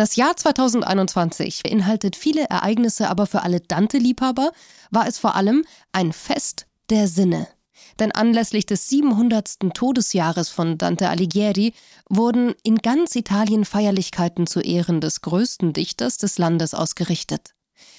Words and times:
Das 0.00 0.16
Jahr 0.16 0.34
2021 0.34 1.62
beinhaltet 1.62 2.16
viele 2.16 2.44
Ereignisse, 2.48 3.10
aber 3.10 3.26
für 3.26 3.42
alle 3.42 3.60
Dante-Liebhaber 3.60 4.50
war 4.90 5.06
es 5.06 5.18
vor 5.18 5.34
allem 5.34 5.62
ein 5.92 6.14
Fest 6.14 6.64
der 6.88 7.06
Sinne. 7.06 7.46
Denn 7.98 8.10
anlässlich 8.10 8.64
des 8.64 8.88
700. 8.88 9.58
Todesjahres 9.74 10.48
von 10.48 10.78
Dante 10.78 11.10
Alighieri 11.10 11.74
wurden 12.08 12.54
in 12.62 12.78
ganz 12.78 13.14
Italien 13.14 13.66
Feierlichkeiten 13.66 14.46
zu 14.46 14.60
Ehren 14.60 15.02
des 15.02 15.20
größten 15.20 15.74
Dichters 15.74 16.16
des 16.16 16.38
Landes 16.38 16.72
ausgerichtet. 16.72 17.50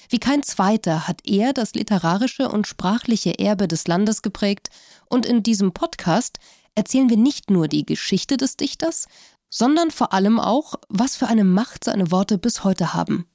Wie 0.08 0.18
kein 0.18 0.42
zweiter 0.42 1.06
hat 1.06 1.20
er 1.24 1.52
das 1.52 1.74
literarische 1.74 2.48
und 2.48 2.66
sprachliche 2.66 3.38
Erbe 3.38 3.68
des 3.68 3.86
Landes 3.86 4.22
geprägt 4.22 4.70
und 5.08 5.24
in 5.24 5.44
diesem 5.44 5.70
Podcast 5.70 6.40
erzählen 6.74 7.10
wir 7.10 7.16
nicht 7.16 7.48
nur 7.48 7.68
die 7.68 7.86
Geschichte 7.86 8.36
des 8.36 8.56
Dichters, 8.56 9.06
sondern 9.52 9.90
vor 9.90 10.14
allem 10.14 10.40
auch, 10.40 10.74
was 10.88 11.14
für 11.14 11.28
eine 11.28 11.44
Macht 11.44 11.84
seine 11.84 12.10
Worte 12.10 12.38
bis 12.38 12.64
heute 12.64 12.94
haben. 12.94 13.26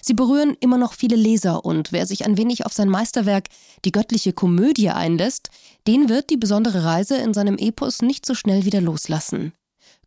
Sie 0.00 0.14
berühren 0.14 0.56
immer 0.58 0.78
noch 0.78 0.94
viele 0.94 1.16
Leser 1.16 1.66
und 1.66 1.92
wer 1.92 2.06
sich 2.06 2.24
ein 2.24 2.38
wenig 2.38 2.64
auf 2.64 2.72
sein 2.72 2.88
Meisterwerk 2.88 3.48
Die 3.84 3.92
göttliche 3.92 4.32
Komödie 4.32 4.88
einlässt, 4.88 5.50
den 5.86 6.08
wird 6.08 6.30
die 6.30 6.38
besondere 6.38 6.84
Reise 6.84 7.16
in 7.18 7.34
seinem 7.34 7.58
Epos 7.58 8.00
nicht 8.00 8.24
so 8.24 8.34
schnell 8.34 8.64
wieder 8.64 8.80
loslassen. 8.80 9.52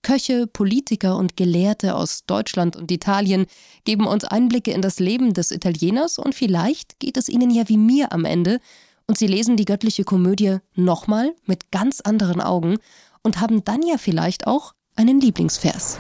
Köche, 0.02 0.48
Politiker 0.48 1.18
und 1.18 1.38
Gelehrte 1.38 1.96
aus 1.96 2.26
Deutschland 2.26 2.76
und 2.76 2.92
Italien 2.92 3.46
geben 3.86 4.08
uns 4.08 4.26
Einblicke 4.26 4.72
in 4.72 4.82
das 4.82 5.00
Leben 5.00 5.36
des 5.36 5.52
Italieners 5.52 6.18
und 6.18 6.34
vielleicht 6.34 7.00
geht 7.00 7.16
es 7.16 7.30
ihnen 7.30 7.52
ja 7.52 7.70
wie 7.70 7.78
mir 7.78 8.12
am 8.12 8.26
Ende 8.26 8.60
und 9.06 9.20
sie 9.20 9.28
lesen 9.28 9.56
die 9.56 9.66
göttliche 9.66 10.04
Komödie 10.04 10.58
nochmal 10.74 11.36
mit 11.46 11.72
ganz 11.72 12.02
anderen 12.02 12.42
Augen 12.42 12.78
und 13.22 13.40
haben 13.40 13.64
dann 13.64 13.84
ja 13.84 13.98
vielleicht 13.98 14.48
auch 14.48 14.74
einen 14.96 15.20
Lieblingsvers. 15.20 15.98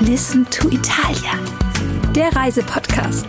Listen 0.00 0.46
to 0.50 0.68
Italia, 0.70 1.38
der 2.14 2.34
Reisepodcast. 2.34 3.26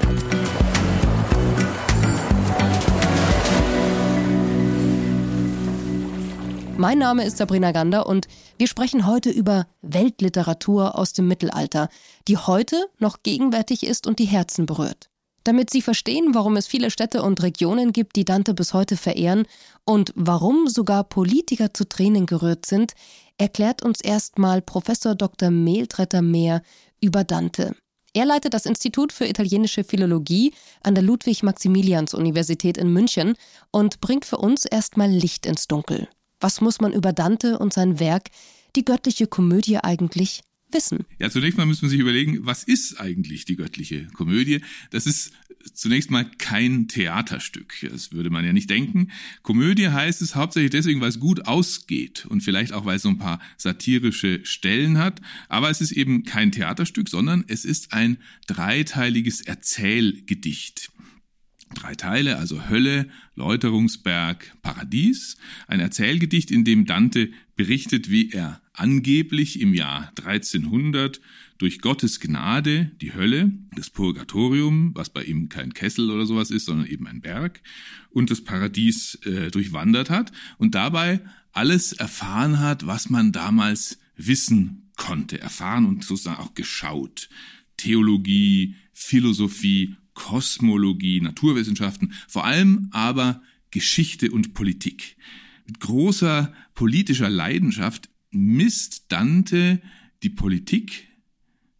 Mein 6.78 6.98
Name 6.98 7.26
ist 7.26 7.38
Sabrina 7.38 7.72
Gander 7.74 8.08
und 8.08 8.28
wir 8.58 8.68
sprechen 8.68 9.06
heute 9.06 9.30
über 9.30 9.68
Weltliteratur 9.84 10.98
aus 10.98 11.14
dem 11.14 11.28
Mittelalter, 11.28 11.90
die 12.28 12.38
heute 12.38 12.88
noch 12.98 13.22
gegenwärtig 13.22 13.86
ist 13.86 14.08
und 14.08 14.18
die 14.18 14.26
Herzen 14.26 14.66
berührt. 14.66 15.11
Damit 15.44 15.72
Sie 15.72 15.82
verstehen, 15.82 16.36
warum 16.36 16.56
es 16.56 16.68
viele 16.68 16.92
Städte 16.92 17.24
und 17.24 17.42
Regionen 17.42 17.94
gibt, 17.94 18.16
die 18.16 18.26
Dante 18.26 18.54
bis 18.54 18.74
heute 18.74 18.96
verehren 18.96 19.48
und 19.86 20.14
warum 20.16 20.68
sogar 20.68 21.04
Politiker 21.04 21.74
zu 21.74 21.88
Tränen 21.90 22.28
gerührt 22.28 22.66
sind, 22.66 22.94
erklärt 23.38 23.82
uns 23.82 24.02
erstmal 24.02 24.62
Professor 24.62 25.16
Dr. 25.16 25.50
Mehltretter 25.50 26.22
mehr 26.22 26.62
über 27.02 27.24
Dante. 27.24 27.76
Er 28.14 28.26
leitet 28.26 28.54
das 28.54 28.66
Institut 28.66 29.14
für 29.14 29.26
italienische 29.26 29.84
Philologie 29.84 30.54
an 30.84 30.96
der 30.96 31.04
Ludwig-Maximilians-Universität 31.04 32.78
in 32.78 32.92
München 32.92 33.36
und 33.72 34.02
bringt 34.02 34.26
für 34.26 34.38
uns 34.38 34.66
erstmal 34.66 35.10
Licht 35.10 35.46
ins 35.46 35.68
Dunkel. 35.68 36.10
Was 36.40 36.60
muss 36.60 36.82
man 36.82 36.92
über 36.92 37.14
Dante 37.14 37.58
und 37.58 37.74
sein 37.74 38.00
Werk, 38.00 38.30
die 38.76 38.86
göttliche 38.86 39.28
Komödie, 39.28 39.78
eigentlich 39.78 40.42
wissen? 40.74 41.06
Ja, 41.20 41.30
zunächst 41.30 41.58
mal 41.58 41.66
müssen 41.66 41.84
wir 41.84 41.90
sich 41.90 42.00
überlegen, 42.00 42.46
was 42.46 42.64
ist 42.64 43.00
eigentlich 43.00 43.46
die 43.46 43.56
göttliche 43.56 44.08
Komödie? 44.08 44.62
Das 44.92 45.06
ist 45.06 45.32
zunächst 45.74 46.12
mal 46.12 46.30
kein 46.38 46.88
Theaterstück. 46.88 47.74
Das 47.90 48.12
würde 48.12 48.30
man 48.30 48.46
ja 48.46 48.54
nicht 48.54 48.70
denken. 48.70 49.12
Komödie 49.42 49.90
heißt 49.90 50.22
es 50.22 50.36
hauptsächlich 50.36 50.72
deswegen, 50.72 51.02
weil 51.02 51.10
es 51.10 51.20
gut 51.20 51.48
ausgeht 51.48 52.26
und 52.26 52.42
vielleicht 52.42 52.74
auch, 52.74 52.86
weil 52.86 52.98
es 52.98 53.04
so 53.04 53.10
ein 53.10 53.18
paar 53.18 53.40
satirische 53.58 54.46
Stellen 54.46 54.98
hat. 54.98 55.22
Aber 55.50 55.70
es 55.70 55.82
ist 55.82 55.92
eben 55.92 56.24
kein 56.24 56.52
Theaterstück, 56.52 57.10
sondern 57.10 57.44
es 57.48 57.66
ist 57.66 57.94
ein 57.94 58.18
dreiteiliges 58.48 59.42
Erzählgedicht. 59.42 60.92
Drei 61.74 61.96
Teile, 61.96 62.38
also 62.38 62.70
Hölle, 62.70 63.10
Läuterungsberg, 63.36 64.58
Paradies. 64.62 65.38
Ein 65.68 65.80
Erzählgedicht, 65.80 66.52
in 66.52 66.66
dem 66.66 66.86
Dante 66.86 67.32
berichtet, 67.56 68.10
wie 68.10 68.32
er 68.32 68.61
angeblich 68.74 69.60
im 69.60 69.74
Jahr 69.74 70.12
1300 70.18 71.22
durch 71.58 71.80
Gottes 71.80 72.20
Gnade 72.20 72.92
die 73.02 73.14
Hölle, 73.14 73.52
das 73.76 73.90
Purgatorium, 73.90 74.92
was 74.96 75.10
bei 75.10 75.24
ihm 75.24 75.50
kein 75.50 75.74
Kessel 75.74 76.10
oder 76.10 76.26
sowas 76.26 76.52
ist, 76.52 76.66
sondern 76.66 76.88
eben 76.88 77.08
ein 77.08 77.22
Berg, 77.22 77.62
und 78.10 78.32
das 78.32 78.44
Paradies 78.44 79.16
äh, 79.26 79.52
durchwandert 79.52 80.10
hat 80.10 80.32
und 80.58 80.76
dabei 80.76 81.22
alles 81.52 81.94
erfahren 81.94 82.60
hat, 82.60 82.88
was 82.88 83.10
man 83.10 83.32
damals 83.32 84.00
wissen 84.16 84.92
konnte, 84.98 85.40
erfahren 85.40 85.86
und 85.86 86.04
sozusagen 86.04 86.42
auch 86.42 86.54
geschaut. 86.54 87.30
Theologie, 87.78 88.76
Philosophie, 88.94 89.96
Kosmologie, 90.14 91.22
Naturwissenschaften, 91.22 92.14
vor 92.28 92.46
allem 92.46 92.90
aber 92.92 93.42
Geschichte 93.72 94.32
und 94.32 94.54
Politik. 94.54 95.16
Mit 95.66 95.80
großer 95.80 96.54
politischer 96.76 97.30
Leidenschaft 97.30 98.11
misst 98.32 99.06
Dante 99.12 99.82
die 100.24 100.30
Politik 100.30 101.08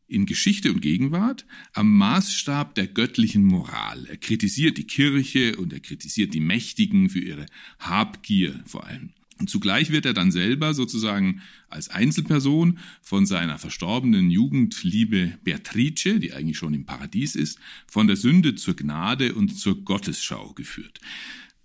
in 0.08 0.26
Geschichte 0.26 0.72
und 0.74 0.82
Gegenwart 0.82 1.46
am 1.74 1.98
Maßstab 1.98 2.76
der 2.76 2.88
göttlichen 2.88 3.46
Moral. 3.46 4.06
Er 4.08 4.18
kritisiert 4.18 4.78
die 4.78 4.86
Kirche 4.86 5.56
und 5.56 5.72
er 5.72 5.80
kritisiert 5.80 6.34
die 6.34 6.42
Mächtigen 6.42 7.10
für 7.10 7.20
ihre 7.20 7.46
Habgier 7.80 8.62
vor 8.66 8.86
allem. 8.86 9.12
Und 9.40 9.50
zugleich 9.50 9.90
wird 9.90 10.06
er 10.06 10.14
dann 10.14 10.32
selber 10.32 10.76
sozusagen 10.76 11.42
als 11.68 11.90
Einzelperson 11.90 12.78
von 13.02 13.26
seiner 13.26 13.58
verstorbenen 13.58 14.30
Jugendliebe 14.30 15.40
Beatrice, 15.44 16.20
die 16.20 16.34
eigentlich 16.34 16.58
schon 16.58 16.76
im 16.76 16.86
Paradies 16.86 17.36
ist, 17.36 17.58
von 17.88 18.06
der 18.06 18.18
Sünde 18.18 18.54
zur 18.54 18.76
Gnade 18.76 19.34
und 19.34 19.58
zur 19.58 19.84
Gottesschau 19.84 20.54
geführt. 20.54 21.00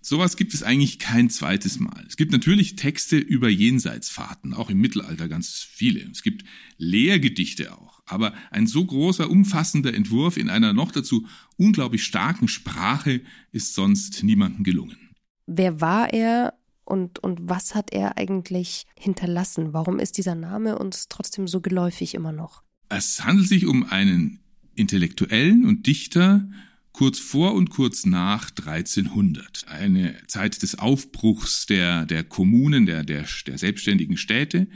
Sowas 0.07 0.37
gibt 0.37 0.53
es 0.53 0.63
eigentlich 0.63 0.99
kein 0.99 1.29
zweites 1.29 1.81
Mal. 1.81 2.05
Es 2.07 2.15
gibt 2.15 2.31
natürlich 2.31 2.77
Texte 2.77 3.17
über 3.17 3.49
Jenseitsfahrten, 3.49 4.53
auch 4.53 4.69
im 4.69 4.79
Mittelalter 4.79 5.27
ganz 5.27 5.67
viele. 5.69 5.99
Es 6.09 6.23
gibt 6.23 6.45
Lehrgedichte 6.77 7.77
auch. 7.77 7.99
Aber 8.05 8.33
ein 8.49 8.67
so 8.67 8.85
großer, 8.85 9.29
umfassender 9.29 9.93
Entwurf 9.93 10.37
in 10.37 10.49
einer 10.49 10.71
noch 10.71 10.93
dazu 10.93 11.27
unglaublich 11.57 12.05
starken 12.05 12.47
Sprache 12.47 13.19
ist 13.51 13.73
sonst 13.73 14.23
niemandem 14.23 14.63
gelungen. 14.63 15.09
Wer 15.45 15.81
war 15.81 16.13
er 16.13 16.53
und, 16.85 17.19
und 17.19 17.39
was 17.41 17.75
hat 17.75 17.91
er 17.91 18.17
eigentlich 18.17 18.85
hinterlassen? 18.97 19.73
Warum 19.73 19.99
ist 19.99 20.17
dieser 20.17 20.35
Name 20.35 20.79
uns 20.79 21.09
trotzdem 21.09 21.49
so 21.49 21.59
geläufig 21.59 22.15
immer 22.15 22.31
noch? 22.31 22.63
Es 22.87 23.25
handelt 23.25 23.49
sich 23.49 23.65
um 23.65 23.83
einen 23.83 24.39
Intellektuellen 24.73 25.65
und 25.65 25.85
Dichter, 25.85 26.47
kurz 26.97 27.19
vor 27.19 27.53
und 27.53 27.69
kurz 27.69 28.07
nach 28.07 28.49
1300. 28.49 29.65
Eine 29.67 30.15
Zeit 30.25 30.63
des 30.63 30.79
Aufbruchs 30.79 31.67
der, 31.67 32.07
der 32.07 32.23
Kommunen, 32.23 32.87
der, 32.87 33.03
der, 33.03 33.23
der 33.45 33.59
selbstständigen 33.59 34.17
Städte. 34.17 34.67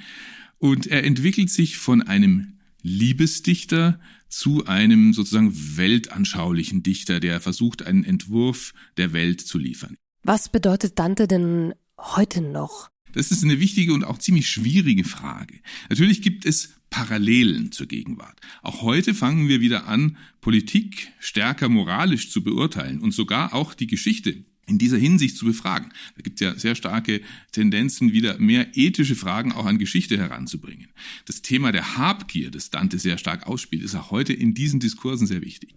Und 0.60 0.86
er 0.86 1.04
entwickelt 1.04 1.50
sich 1.50 1.80
von 1.80 2.04
einem 2.04 2.60
Liebesdichter 2.84 4.00
zu 4.30 4.68
einem 4.68 5.14
sozusagen 5.14 5.52
weltanschaulichen 5.78 6.84
Dichter, 6.84 7.20
der 7.20 7.42
versucht, 7.42 7.82
einen 7.82 8.04
Entwurf 8.04 8.76
der 8.98 9.14
Welt 9.14 9.42
zu 9.42 9.58
liefern. 9.58 9.98
Was 10.22 10.48
bedeutet 10.48 11.00
Dante 11.00 11.28
denn 11.28 11.74
heute 11.98 12.42
noch? 12.42 12.92
Das 13.14 13.32
ist 13.32 13.44
eine 13.44 13.60
wichtige 13.60 13.96
und 13.96 14.04
auch 14.04 14.20
ziemlich 14.20 14.48
schwierige 14.48 15.06
Frage. 15.06 15.60
Natürlich 15.90 16.22
gibt 16.22 16.46
es 16.46 16.76
Parallelen 16.92 17.72
zur 17.72 17.88
Gegenwart. 17.88 18.40
Auch 18.62 18.84
heute 18.84 19.16
fangen 19.16 19.48
wir 19.48 19.62
wieder 19.62 19.88
an, 19.88 20.18
Politik 20.42 21.12
stärker 21.20 21.70
moralisch 21.70 22.30
zu 22.30 22.44
beurteilen 22.44 23.00
und 23.00 23.14
sogar 23.14 23.56
auch 23.56 23.74
die 23.74 23.88
Geschichte 23.88 24.44
in 24.68 24.78
dieser 24.78 24.98
Hinsicht 24.98 25.38
zu 25.38 25.46
befragen. 25.46 25.92
Da 26.16 26.22
gibt 26.22 26.40
es 26.40 26.46
ja 26.46 26.56
sehr 26.58 26.76
starke 26.76 27.22
Tendenzen, 27.52 28.14
wieder 28.14 28.38
mehr 28.38 28.78
ethische 28.78 29.16
Fragen 29.16 29.52
auch 29.52 29.66
an 29.66 29.80
Geschichte 29.80 30.18
heranzubringen. 30.18 30.90
Das 31.26 31.42
Thema 31.42 31.72
der 31.72 31.98
Habgier, 31.98 32.52
das 32.52 32.70
Dante 32.70 33.00
sehr 33.00 33.18
stark 33.18 33.48
ausspielt, 33.48 33.84
ist 33.84 33.96
auch 33.96 34.12
heute 34.12 34.34
in 34.34 34.54
diesen 34.54 34.80
Diskursen 34.80 35.28
sehr 35.28 35.42
wichtig. 35.42 35.76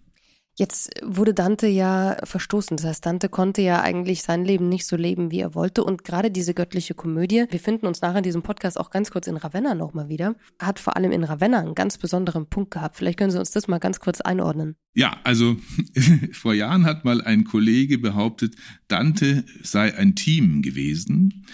Jetzt 0.57 0.89
wurde 1.03 1.33
Dante 1.33 1.67
ja 1.67 2.15
verstoßen. 2.23 2.77
Das 2.77 2.85
heißt, 2.85 3.05
Dante 3.05 3.27
konnte 3.27 3.61
ja 3.61 3.81
eigentlich 3.81 4.23
sein 4.23 4.45
Leben 4.45 4.69
nicht 4.69 4.85
so 4.85 4.95
leben, 4.95 5.29
wie 5.29 5.39
er 5.39 5.53
wollte. 5.53 5.83
Und 5.83 6.05
gerade 6.05 6.31
diese 6.31 6.53
göttliche 6.53 6.93
Komödie, 6.93 7.45
wir 7.49 7.59
finden 7.59 7.87
uns 7.87 8.01
nachher 8.01 8.19
in 8.19 8.23
diesem 8.23 8.41
Podcast 8.41 8.79
auch 8.79 8.89
ganz 8.89 9.11
kurz 9.11 9.27
in 9.27 9.35
Ravenna 9.35 9.75
nochmal 9.75 10.07
wieder, 10.07 10.35
hat 10.57 10.79
vor 10.79 10.95
allem 10.95 11.11
in 11.11 11.25
Ravenna 11.25 11.59
einen 11.59 11.75
ganz 11.75 11.97
besonderen 11.97 12.47
Punkt 12.47 12.71
gehabt. 12.71 12.95
Vielleicht 12.95 13.19
können 13.19 13.31
Sie 13.31 13.39
uns 13.39 13.51
das 13.51 13.67
mal 13.67 13.79
ganz 13.79 13.99
kurz 13.99 14.21
einordnen. 14.21 14.77
Ja, 14.93 15.17
also 15.25 15.57
vor 16.31 16.53
Jahren 16.53 16.85
hat 16.85 17.03
mal 17.03 17.21
ein 17.21 17.43
Kollege 17.43 17.97
behauptet, 17.97 18.55
Dante 18.87 19.43
sei 19.61 19.93
ein 19.93 20.15
Team 20.15 20.61
gewesen 20.61 21.45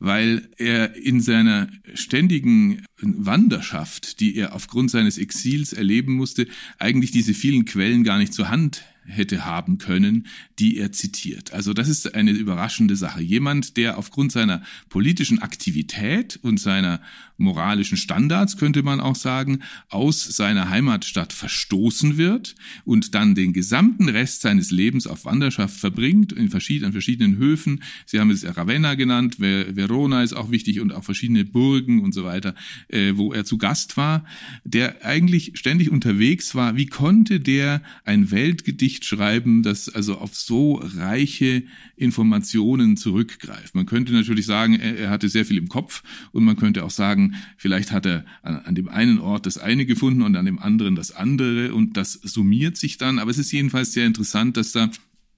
weil 0.00 0.48
er 0.56 0.96
in 0.96 1.20
seiner 1.20 1.68
ständigen 1.92 2.82
Wanderschaft, 3.00 4.20
die 4.20 4.36
er 4.36 4.54
aufgrund 4.54 4.90
seines 4.90 5.18
Exils 5.18 5.72
erleben 5.72 6.14
musste, 6.14 6.46
eigentlich 6.78 7.10
diese 7.10 7.34
vielen 7.34 7.64
Quellen 7.64 8.04
gar 8.04 8.18
nicht 8.18 8.32
zur 8.32 8.48
Hand 8.50 8.84
hätte 9.10 9.44
haben 9.44 9.78
können, 9.78 10.26
die 10.58 10.78
er 10.78 10.92
zitiert. 10.92 11.52
Also 11.52 11.72
das 11.72 11.88
ist 11.88 12.14
eine 12.14 12.30
überraschende 12.30 12.96
Sache. 12.96 13.22
Jemand, 13.22 13.76
der 13.76 13.98
aufgrund 13.98 14.32
seiner 14.32 14.62
politischen 14.88 15.40
Aktivität 15.40 16.38
und 16.42 16.58
seiner 16.60 17.00
moralischen 17.36 17.96
Standards, 17.96 18.56
könnte 18.58 18.82
man 18.82 19.00
auch 19.00 19.16
sagen, 19.16 19.60
aus 19.88 20.24
seiner 20.24 20.68
Heimatstadt 20.68 21.32
verstoßen 21.32 22.18
wird 22.18 22.54
und 22.84 23.14
dann 23.14 23.34
den 23.34 23.52
gesamten 23.52 24.08
Rest 24.08 24.42
seines 24.42 24.70
Lebens 24.70 25.06
auf 25.06 25.24
Wanderschaft 25.24 25.76
verbringt, 25.76 26.32
in 26.32 26.50
verschiedenen, 26.50 26.92
verschiedenen 26.92 27.36
Höfen. 27.38 27.82
Sie 28.04 28.20
haben 28.20 28.30
es 28.30 28.44
Ravenna 28.44 28.94
genannt, 28.94 29.40
Verona 29.40 30.22
ist 30.22 30.34
auch 30.34 30.50
wichtig 30.50 30.80
und 30.80 30.92
auch 30.92 31.04
verschiedene 31.04 31.44
Burgen 31.44 32.02
und 32.02 32.12
so 32.12 32.24
weiter, 32.24 32.54
äh, 32.92 33.16
wo 33.16 33.32
er 33.32 33.44
zu 33.44 33.58
Gast 33.58 33.96
war, 33.96 34.24
der 34.64 35.04
eigentlich 35.04 35.52
ständig 35.54 35.90
unterwegs 35.90 36.54
war. 36.54 36.76
Wie 36.76 36.86
konnte 36.86 37.40
der 37.40 37.82
ein 38.04 38.30
Weltgedicht 38.30 39.04
schreiben, 39.04 39.62
das 39.62 39.88
also 39.88 40.18
auf 40.18 40.34
so 40.34 40.74
reiche 40.74 41.62
Informationen 41.96 42.96
zurückgreift? 42.96 43.74
Man 43.74 43.86
könnte 43.86 44.12
natürlich 44.12 44.46
sagen, 44.46 44.74
er, 44.74 44.96
er 44.98 45.10
hatte 45.10 45.28
sehr 45.28 45.44
viel 45.44 45.58
im 45.58 45.68
Kopf 45.68 46.02
und 46.32 46.44
man 46.44 46.56
könnte 46.56 46.84
auch 46.84 46.90
sagen, 46.90 47.34
vielleicht 47.56 47.92
hat 47.92 48.06
er 48.06 48.24
an, 48.42 48.56
an 48.56 48.74
dem 48.74 48.88
einen 48.88 49.18
Ort 49.18 49.46
das 49.46 49.58
eine 49.58 49.86
gefunden 49.86 50.22
und 50.22 50.36
an 50.36 50.44
dem 50.44 50.58
anderen 50.58 50.94
das 50.94 51.12
andere 51.12 51.74
und 51.74 51.96
das 51.96 52.12
summiert 52.12 52.76
sich 52.76 52.98
dann. 52.98 53.18
Aber 53.18 53.30
es 53.30 53.38
ist 53.38 53.52
jedenfalls 53.52 53.92
sehr 53.92 54.06
interessant, 54.06 54.56
dass 54.56 54.72
da 54.72 54.90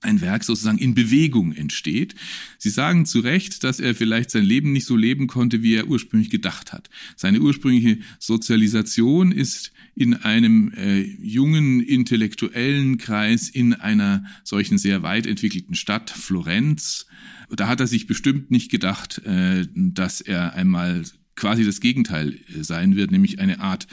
ein 0.03 0.21
Werk 0.21 0.45
sozusagen 0.45 0.79
in 0.79 0.95
Bewegung 0.95 1.53
entsteht. 1.53 2.15
Sie 2.59 2.71
sagen 2.71 3.07
zu 3.07 3.21
Recht, 3.21 3.65
dass 3.65 3.81
er 3.81 3.95
vielleicht 3.95 4.31
sein 4.31 4.45
Leben 4.45 4.73
nicht 4.73 4.87
so 4.87 4.97
leben 4.97 5.27
konnte, 5.27 5.63
wie 5.63 5.75
er 5.75 5.89
ursprünglich 5.89 6.31
gedacht 6.31 6.73
hat. 6.73 6.91
Seine 7.17 7.41
ursprüngliche 7.41 7.99
Sozialisation 8.19 9.33
ist 9.33 9.73
in 9.95 10.15
einem 10.15 10.73
äh, 10.73 11.01
jungen 11.01 11.81
intellektuellen 11.81 12.99
Kreis 12.99 13.49
in 13.49 13.75
einer 13.75 14.25
solchen 14.45 14.79
sehr 14.79 15.03
weit 15.03 15.27
entwickelten 15.27 15.75
Stadt, 15.75 16.11
Florenz. 16.11 17.07
Da 17.51 17.69
hat 17.69 17.81
er 17.81 17.87
sich 17.87 18.07
bestimmt 18.07 18.51
nicht 18.51 18.71
gedacht, 18.71 19.19
äh, 19.25 19.67
dass 19.75 20.21
er 20.21 20.55
einmal 20.55 21.03
quasi 21.37 21.65
das 21.65 21.81
Gegenteil 21.81 22.35
äh, 22.35 22.63
sein 22.63 22.97
wird, 22.97 23.11
nämlich 23.11 23.39
eine 23.39 23.61
Art 23.61 23.87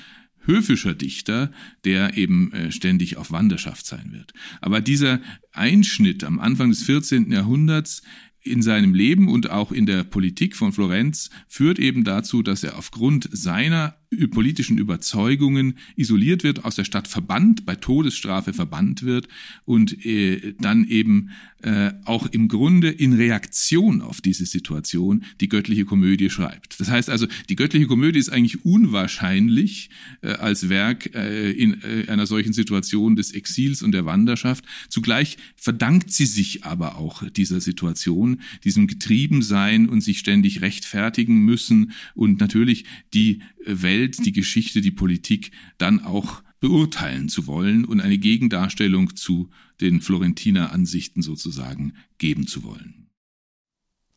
höfischer 0.50 0.96
Dichter, 0.96 1.52
der 1.86 2.18
eben 2.18 2.52
äh, 2.52 2.72
ständig 2.72 3.18
auf 3.18 3.32
Wanderschaft 3.32 3.86
sein 3.86 4.12
wird. 4.12 4.34
Aber 4.62 4.82
dieser 4.82 5.22
Einschnitt 5.54 6.24
am 6.24 6.40
Anfang 6.40 6.70
des 6.70 6.84
14. 6.84 7.32
Jahrhunderts 7.32 8.02
in 8.42 8.62
seinem 8.62 8.94
Leben 8.94 9.28
und 9.28 9.50
auch 9.52 9.72
in 9.72 9.86
der 9.86 10.04
Politik 10.04 10.56
von 10.56 10.72
Florenz 10.72 11.30
führt 11.48 11.78
eben 11.78 12.04
dazu, 12.04 12.42
dass 12.42 12.64
er 12.64 12.78
aufgrund 12.78 13.30
seiner 13.32 13.96
politischen 14.32 14.78
Überzeugungen 14.78 15.76
isoliert 15.96 16.44
wird, 16.44 16.66
aus 16.66 16.76
der 16.76 16.84
Stadt 16.84 17.08
verbannt, 17.08 17.66
bei 17.66 17.76
Todesstrafe 17.76 18.54
verbannt 18.54 19.04
wird 19.04 19.28
und 19.66 20.04
äh, 20.06 20.56
dann 20.60 20.88
eben 20.88 21.30
äh, 21.62 21.92
auch 22.06 22.26
im 22.28 22.48
Grunde 22.48 22.90
in 22.90 23.14
Reaktion 23.14 24.02
auf 24.02 24.22
diese 24.22 24.46
Situation 24.46 25.26
die 25.42 25.50
göttliche 25.50 25.86
Komödie 25.86 26.30
schreibt. 26.30 26.80
Das 26.80 26.90
heißt 26.90 27.10
also, 27.10 27.28
die 27.50 27.56
göttliche 27.56 27.86
Komödie 27.86 28.18
ist 28.18 28.30
eigentlich 28.30 28.66
unwahrscheinlich 28.66 29.90
äh, 30.22 30.30
als 30.30 30.70
Werk 30.70 31.14
äh, 31.14 31.52
in 31.52 31.82
äh, 31.84 32.10
einer 32.10 32.26
solchen 32.26 32.54
Situation 32.54 33.16
des 33.16 33.32
Exils 33.32 33.84
und 33.84 33.92
der 33.92 34.06
Wanderschaft. 34.06 34.66
Zugleich 34.88 35.38
verdankt 35.56 36.12
sie 36.12 36.26
sich 36.26 36.64
aber 36.64 36.98
auch 36.98 37.30
dieser 37.30 37.62
Situation, 37.62 38.42
diesem 38.64 38.88
Getriebensein 38.88 39.88
und 39.88 40.02
sich 40.02 40.20
ständig 40.20 40.62
rechtfertigen 40.62 41.44
müssen 41.44 41.92
und 42.16 42.40
natürlich 42.40 42.86
die 43.14 43.42
Welt, 43.66 43.99
die 44.08 44.32
Geschichte, 44.32 44.82
die 44.82 44.92
Politik 44.92 45.52
dann 45.78 46.04
auch 46.04 46.42
beurteilen 46.60 47.30
zu 47.30 47.48
wollen 47.48 47.86
und 47.86 48.02
eine 48.02 48.18
Gegendarstellung 48.18 49.16
zu 49.16 49.50
den 49.82 50.02
Florentiner 50.02 50.72
Ansichten 50.72 51.22
sozusagen 51.22 51.94
geben 52.18 52.48
zu 52.48 52.64
wollen. 52.64 53.10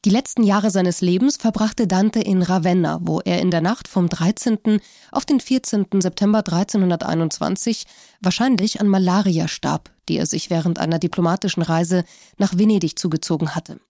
Die 0.04 0.10
letzten 0.10 0.42
Jahre 0.42 0.72
seines 0.72 1.00
Lebens 1.00 1.36
verbrachte 1.36 1.86
Dante 1.86 2.18
in 2.18 2.42
Ravenna, 2.42 2.98
wo 3.02 3.20
er 3.20 3.40
in 3.40 3.52
der 3.52 3.60
Nacht 3.60 3.86
vom 3.86 4.08
13. 4.08 4.80
auf 5.12 5.24
den 5.24 5.38
14. 5.38 5.86
September 6.00 6.38
1321 6.38 7.84
wahrscheinlich 8.20 8.80
an 8.80 8.88
Malaria 8.88 9.46
starb, 9.46 9.92
die 10.08 10.16
er 10.16 10.26
sich 10.26 10.50
während 10.50 10.80
einer 10.80 10.98
diplomatischen 10.98 11.62
Reise 11.62 12.04
nach 12.36 12.58
Venedig 12.58 12.98
zugezogen 12.98 13.54
hatte. 13.54 13.80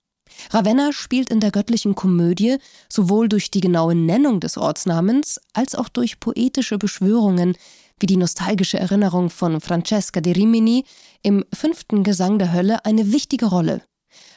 Ravenna 0.51 0.93
spielt 0.93 1.31
in 1.31 1.41
der 1.41 1.51
göttlichen 1.51 1.95
Komödie 1.95 2.59
sowohl 2.89 3.29
durch 3.29 3.51
die 3.51 3.61
genaue 3.61 3.95
Nennung 3.95 4.41
des 4.41 4.57
Ortsnamens 4.57 5.41
als 5.53 5.75
auch 5.75 5.89
durch 5.89 6.21
poetische 6.21 6.79
Beschwörungen 6.79 7.57
wie 7.99 8.07
die 8.07 8.17
nostalgische 8.17 8.79
Erinnerung 8.79 9.31
von 9.31 9.61
Francesca 9.61 10.21
de 10.21 10.33
Rimini 10.33 10.85
im 11.23 11.45
fünften 11.55 12.03
Gesang 12.03 12.39
der 12.39 12.53
Hölle 12.53 12.85
eine 12.85 13.13
wichtige 13.13 13.47
Rolle. 13.47 13.83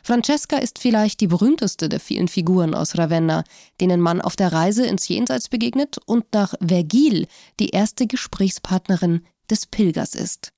Francesca 0.04 0.58
ist 0.58 0.80
vielleicht 0.80 1.20
die 1.20 1.28
berühmteste 1.28 1.90
der 1.90 2.00
vielen 2.00 2.28
Figuren 2.28 2.76
aus 2.76 2.98
Ravenna, 2.98 3.44
denen 3.82 4.00
man 4.00 4.22
auf 4.22 4.36
der 4.36 4.54
Reise 4.54 4.86
ins 4.86 5.08
Jenseits 5.08 5.50
begegnet 5.50 5.98
und 6.06 6.26
nach 6.34 6.54
Vergil 6.66 7.28
die 7.60 7.70
erste 7.70 8.08
Gesprächspartnerin 8.08 9.26
des 9.50 9.66
Pilgers 9.66 10.16
ist. 10.16 10.52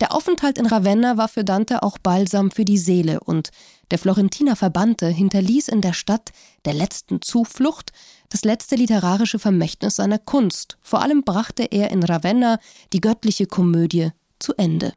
Der 0.00 0.14
Aufenthalt 0.14 0.58
in 0.58 0.66
Ravenna 0.66 1.16
war 1.16 1.28
für 1.28 1.44
Dante 1.44 1.82
auch 1.82 1.98
Balsam 1.98 2.50
für 2.50 2.64
die 2.64 2.78
Seele 2.78 3.20
und 3.20 3.50
der 3.90 3.98
Florentiner 3.98 4.56
Verbannte 4.56 5.08
hinterließ 5.08 5.68
in 5.68 5.80
der 5.80 5.92
Stadt 5.92 6.30
der 6.64 6.74
letzten 6.74 7.22
Zuflucht 7.22 7.92
das 8.28 8.44
letzte 8.44 8.76
literarische 8.76 9.38
Vermächtnis 9.38 9.96
seiner 9.96 10.18
Kunst. 10.18 10.78
Vor 10.80 11.02
allem 11.02 11.22
brachte 11.22 11.64
er 11.64 11.90
in 11.90 12.02
Ravenna 12.02 12.58
die 12.92 13.00
göttliche 13.00 13.46
Komödie 13.46 14.10
zu 14.38 14.54
Ende. 14.54 14.92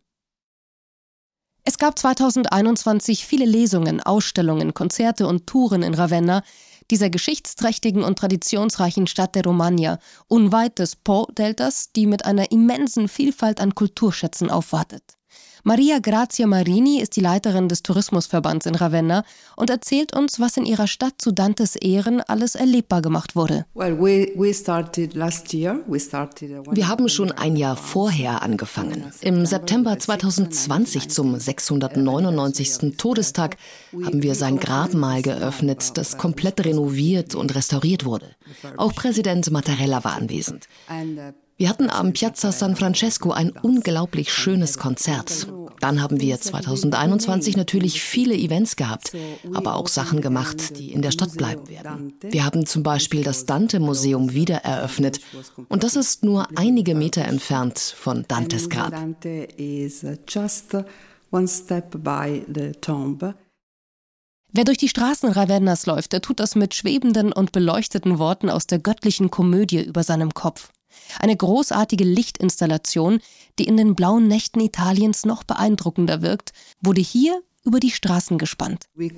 Es 1.64 1.78
gab 1.78 2.00
2021 2.00 3.26
viele 3.26 3.44
Lesungen, 3.46 4.02
Ausstellungen, 4.02 4.74
Konzerte 4.74 5.28
und 5.28 5.48
Touren 5.48 5.84
in 5.84 5.94
Ravenna, 5.94 6.42
dieser 6.90 7.10
geschichtsträchtigen 7.10 8.04
und 8.04 8.18
traditionsreichen 8.18 9.06
Stadt 9.06 9.36
der 9.36 9.44
Romagna, 9.44 10.00
unweit 10.30 10.80
des 10.80 10.96
Po-Deltas, 10.96 11.92
die 11.92 12.06
mit 12.06 12.24
einer 12.24 12.52
immensen 12.52 13.10
Vielfalt 13.10 13.60
an 13.60 13.76
Kulturschätzen 13.76 14.50
aufwartet. 14.50 15.17
Maria 15.68 16.00
Grazia 16.00 16.48
Marini 16.48 17.02
ist 17.02 17.18
die 17.18 17.20
Leiterin 17.20 17.68
des 17.68 17.84
Tourismusverbands 17.84 18.66
in 18.66 18.76
Ravenna 18.76 19.26
und 19.58 19.70
erzählt 19.70 20.16
uns, 20.16 20.40
was 20.40 20.56
in 20.56 20.66
ihrer 20.66 20.88
Stadt 20.88 21.16
zu 21.18 21.34
Dantes 21.34 21.76
Ehren 21.76 22.22
alles 22.22 22.56
erlebbar 22.56 23.02
gemacht 23.02 23.36
wurde. 23.36 23.66
Wir 26.72 26.88
haben 26.88 27.10
schon 27.10 27.34
ein 27.34 27.58
Jahr 27.58 27.76
vorher 27.76 28.44
angefangen. 28.44 29.12
Im 29.20 29.46
September 29.46 30.00
2020 30.00 31.10
zum 31.10 31.38
699. 31.38 32.96
Todestag 32.96 33.58
haben 33.92 34.24
wir 34.24 34.36
sein 34.36 34.60
Grabmal 34.60 35.22
geöffnet, 35.22 35.98
das 35.98 36.18
komplett 36.18 36.64
renoviert 36.64 37.36
und 37.36 37.54
restauriert 37.54 38.06
wurde. 38.06 38.28
Auch 38.78 38.96
Präsident 38.96 39.52
Mattarella 39.52 40.06
war 40.06 40.14
anwesend. 40.14 40.70
Wir 41.60 41.70
hatten 41.70 41.90
am 41.90 42.14
Piazza 42.14 42.52
San 42.52 42.76
Francesco 42.76 43.32
ein 43.32 43.50
unglaublich 43.50 44.32
schönes 44.32 44.78
Konzert. 44.78 45.48
Dann 45.80 46.02
haben 46.02 46.20
wir 46.20 46.40
2021 46.40 47.58
natürlich 47.58 48.02
viele 48.02 48.36
Events 48.36 48.76
gehabt, 48.76 49.12
aber 49.54 49.76
auch 49.76 49.88
Sachen 49.88 50.22
gemacht, 50.22 50.78
die 50.78 50.92
in 50.92 51.02
der 51.02 51.12
Stadt 51.12 51.34
bleiben 51.34 51.68
werden. 51.70 52.14
Wir 52.22 52.46
haben 52.46 52.66
zum 52.66 52.84
Beispiel 52.84 53.24
das 53.24 53.46
Dante-Museum 53.46 54.34
wieder 54.34 54.58
eröffnet 54.58 55.20
und 55.70 55.84
das 55.84 55.96
ist 55.96 56.24
nur 56.24 56.48
einige 56.56 56.96
Meter 56.96 57.26
entfernt 57.26 57.80
von 57.80 58.26
Dantes 58.28 58.70
Grab. 58.70 58.94
Wer 64.54 64.64
durch 64.64 64.78
die 64.78 64.88
Straßen 64.88 65.30
Ravennas 65.30 65.86
läuft, 65.86 66.14
der 66.14 66.22
tut 66.22 66.40
das 66.40 66.56
mit 66.56 66.74
schwebenden 66.74 67.34
und 67.34 67.52
beleuchteten 67.52 68.18
Worten 68.18 68.50
aus 68.50 68.66
der 68.66 68.80
göttlichen 68.80 69.30
Komödie 69.30 69.84
über 69.84 70.04
seinem 70.04 70.34
Kopf. 70.34 70.72
Eine 71.20 71.36
großartige 71.36 72.04
Lichtinstallation, 72.04 73.20
die 73.60 73.66
in 73.66 73.78
den 73.78 73.96
blauen 73.96 74.28
Nächten 74.28 74.60
Italiens 74.60 75.26
noch 75.26 75.44
beeindruckender 75.44 76.22
wirkt, 76.22 76.52
wurde 76.82 77.02
hier 77.02 77.42
über 77.64 77.80
die 77.80 77.92
Straßen 77.92 78.38
gespannt. 78.38 78.86
Uh, 78.98 79.10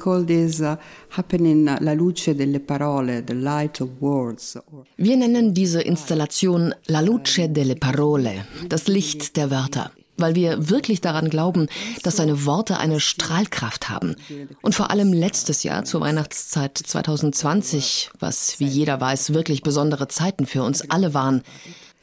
Wir 4.97 5.17
nennen 5.17 5.53
diese 5.53 5.81
Installation 5.81 6.73
La 6.87 6.99
luce 7.01 7.47
delle 7.47 7.75
parole, 7.75 8.47
das 8.67 8.87
Licht 8.87 9.37
der 9.37 9.51
Wörter 9.51 9.91
weil 10.19 10.35
wir 10.35 10.69
wirklich 10.69 11.01
daran 11.01 11.29
glauben, 11.29 11.67
dass 12.03 12.17
seine 12.17 12.45
Worte 12.45 12.77
eine 12.77 12.99
Strahlkraft 12.99 13.89
haben. 13.89 14.15
Und 14.61 14.75
vor 14.75 14.91
allem 14.91 15.13
letztes 15.13 15.63
Jahr 15.63 15.85
zur 15.85 16.01
Weihnachtszeit 16.01 16.77
2020, 16.77 18.11
was 18.19 18.59
wie 18.59 18.67
jeder 18.67 18.99
weiß 18.99 19.33
wirklich 19.33 19.63
besondere 19.63 20.07
Zeiten 20.07 20.45
für 20.45 20.63
uns 20.63 20.89
alle 20.89 21.13
waren, 21.13 21.43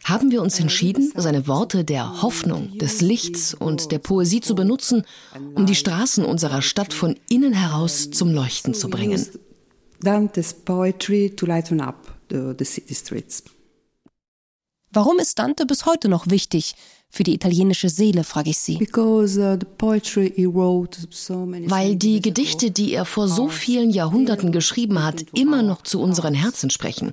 haben 0.04 0.30
wir 0.30 0.40
uns 0.40 0.60
entschieden, 0.60 1.12
seine 1.16 1.48
Worte 1.48 1.84
der 1.84 2.22
Hoffnung, 2.22 2.78
des 2.78 3.00
Lichts 3.00 3.54
und 3.54 3.90
der 3.90 3.98
Poesie 3.98 4.40
zu 4.40 4.54
benutzen, 4.54 5.04
um 5.54 5.66
die 5.66 5.74
Straßen 5.74 6.24
unserer 6.24 6.62
Stadt 6.62 6.92
von 6.92 7.16
innen 7.28 7.52
heraus 7.52 8.10
zum 8.10 8.32
Leuchten 8.32 8.72
zu 8.72 8.88
bringen. 8.88 9.26
Dante's 10.00 10.54
poetry 10.54 11.30
to 11.34 11.46
lighten 11.46 11.80
up 11.80 12.14
the, 12.30 12.54
the 12.56 12.64
city 12.64 12.94
streets. 12.94 13.42
Warum 14.92 15.18
ist 15.18 15.38
Dante 15.38 15.66
bis 15.66 15.86
heute 15.86 16.08
noch 16.08 16.28
wichtig 16.30 16.74
für 17.16 17.24
die 17.24 17.34
italienische 17.34 17.88
Seele, 17.88 18.22
frage 18.24 18.50
ich 18.50 18.58
sie. 18.58 18.78
Uh, 18.96 19.22
Weil 21.66 21.96
die 21.96 22.20
Gedichte, 22.20 22.70
die 22.70 22.92
er 22.92 23.04
vor 23.06 23.26
so 23.26 23.48
vielen 23.48 23.90
Jahrhunderten 23.90 24.52
geschrieben 24.52 25.02
hat, 25.02 25.24
immer 25.34 25.62
noch 25.62 25.82
zu 25.82 26.00
unseren 26.00 26.34
Herzen 26.34 26.70
sprechen. 26.70 27.12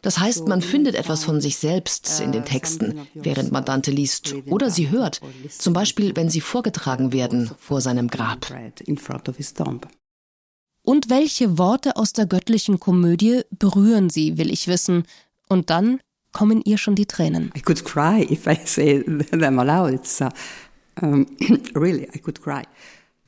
Das 0.00 0.18
heißt, 0.18 0.48
man 0.48 0.62
findet 0.62 0.96
etwas 0.96 1.22
von 1.22 1.40
sich 1.40 1.58
selbst 1.58 2.20
in 2.20 2.32
den 2.32 2.44
Texten, 2.44 3.06
während 3.14 3.52
man 3.52 3.64
Dante 3.64 3.92
liest 3.92 4.34
oder 4.46 4.68
sie 4.68 4.90
hört, 4.90 5.20
zum 5.56 5.74
Beispiel 5.74 6.16
wenn 6.16 6.28
sie 6.28 6.40
vorgetragen 6.40 7.12
werden 7.12 7.50
vor 7.58 7.80
seinem 7.80 8.08
Grab. 8.08 8.46
Und 10.84 11.10
welche 11.10 11.58
Worte 11.58 11.94
aus 11.96 12.12
der 12.12 12.26
göttlichen 12.26 12.80
Komödie 12.80 13.42
berühren 13.50 14.10
sie, 14.10 14.38
will 14.38 14.50
ich 14.50 14.66
wissen. 14.66 15.04
Und 15.48 15.70
dann 15.70 16.00
kommen 16.32 16.62
ihr 16.64 16.78
schon 16.78 16.94
die 16.94 17.06
Tränen. 17.06 17.52
I 17.56 17.60
could 17.60 17.84
cry 17.84 18.26
if 18.30 18.46
I 18.46 18.58
say 18.64 19.02
them 19.02 19.58
aloud. 19.58 19.92
It's, 19.92 20.20
uh, 20.20 20.30
um, 21.00 21.26
really, 21.74 22.08
I 22.14 22.18
could 22.18 22.40
cry. 22.40 22.62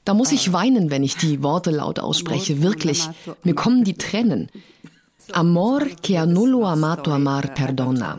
Da 0.05 0.13
muss 0.13 0.33
ich 0.33 0.53
weinen, 0.53 0.91
wenn 0.91 1.03
ich 1.03 1.17
die 1.17 1.43
Worte 1.43 1.71
laut 1.71 1.99
ausspreche, 1.99 2.63
wirklich. 2.63 3.09
Mir 3.43 3.55
kommen 3.55 3.85
die 3.85 3.95
Tränen. 3.95 4.51
Amor 5.33 5.87
che 6.03 6.19
a 6.19 6.27
nullo 6.27 6.67
amato 6.67 7.11
amar 7.11 7.55
perdona. 7.55 8.19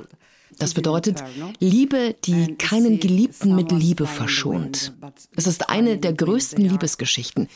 Das 0.59 0.73
bedeutet 0.73 1.23
Liebe, 1.59 2.15
die 2.23 2.55
keinen 2.55 2.99
Geliebten 2.99 3.55
mit 3.55 3.71
Liebe 3.71 4.05
verschont. 4.05 4.93
Es 5.35 5.47
ist 5.47 5.69
eine 5.69 5.97
der 5.97 6.13
größten 6.13 6.63
Liebesgeschichten. 6.63 7.47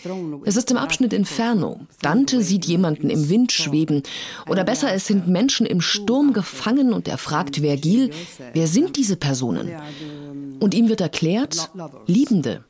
Es 0.46 0.58
ist 0.58 0.72
im 0.72 0.77
Abschnitt 0.77 1.13
Inferno. 1.13 1.82
Dante 2.01 2.41
sieht 2.41 2.65
jemanden 2.65 3.10
im 3.10 3.29
Wind 3.29 3.51
schweben. 3.51 4.03
Oder 4.48 4.63
besser, 4.63 4.94
es 4.94 5.08
sind 5.08 5.27
Menschen 5.27 5.65
im 5.65 5.82
Sturm 5.82 6.34
gefangen 6.34 6.94
und 6.94 7.08
er 7.08 7.18
fragt 7.18 7.58
Vergil, 7.58 8.12
wer 8.53 8.68
sind 8.68 8.98
diese 8.98 9.15
Personen? 9.15 9.72
Und 10.60 10.74
ihm 10.74 10.89
wird 10.89 11.01
erklärt, 11.01 11.72
Liebende. 12.06 12.65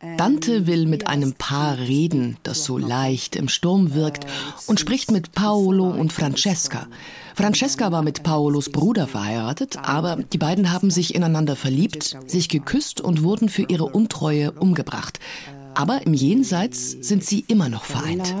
Dante 0.00 0.68
will 0.68 0.86
mit 0.86 1.08
einem 1.08 1.32
Paar 1.32 1.76
reden, 1.76 2.36
das 2.44 2.62
so 2.62 2.78
leicht 2.78 3.34
im 3.34 3.48
Sturm 3.48 3.94
wirkt, 3.94 4.26
und 4.68 4.78
spricht 4.78 5.10
mit 5.10 5.32
Paolo 5.32 5.90
und 5.90 6.12
Francesca. 6.12 6.86
Francesca 7.34 7.90
war 7.90 8.02
mit 8.02 8.22
Paolos 8.22 8.70
Bruder 8.70 9.08
verheiratet, 9.08 9.76
aber 9.76 10.16
die 10.16 10.38
beiden 10.38 10.70
haben 10.70 10.92
sich 10.92 11.16
ineinander 11.16 11.56
verliebt, 11.56 12.16
sich 12.26 12.48
geküsst 12.48 13.00
und 13.00 13.24
wurden 13.24 13.48
für 13.48 13.64
ihre 13.68 13.86
Untreue 13.86 14.52
umgebracht. 14.52 15.18
Aber 15.74 16.06
im 16.06 16.14
Jenseits 16.14 16.92
sind 17.00 17.24
sie 17.24 17.44
immer 17.48 17.68
noch 17.68 17.84
vereint. 17.84 18.34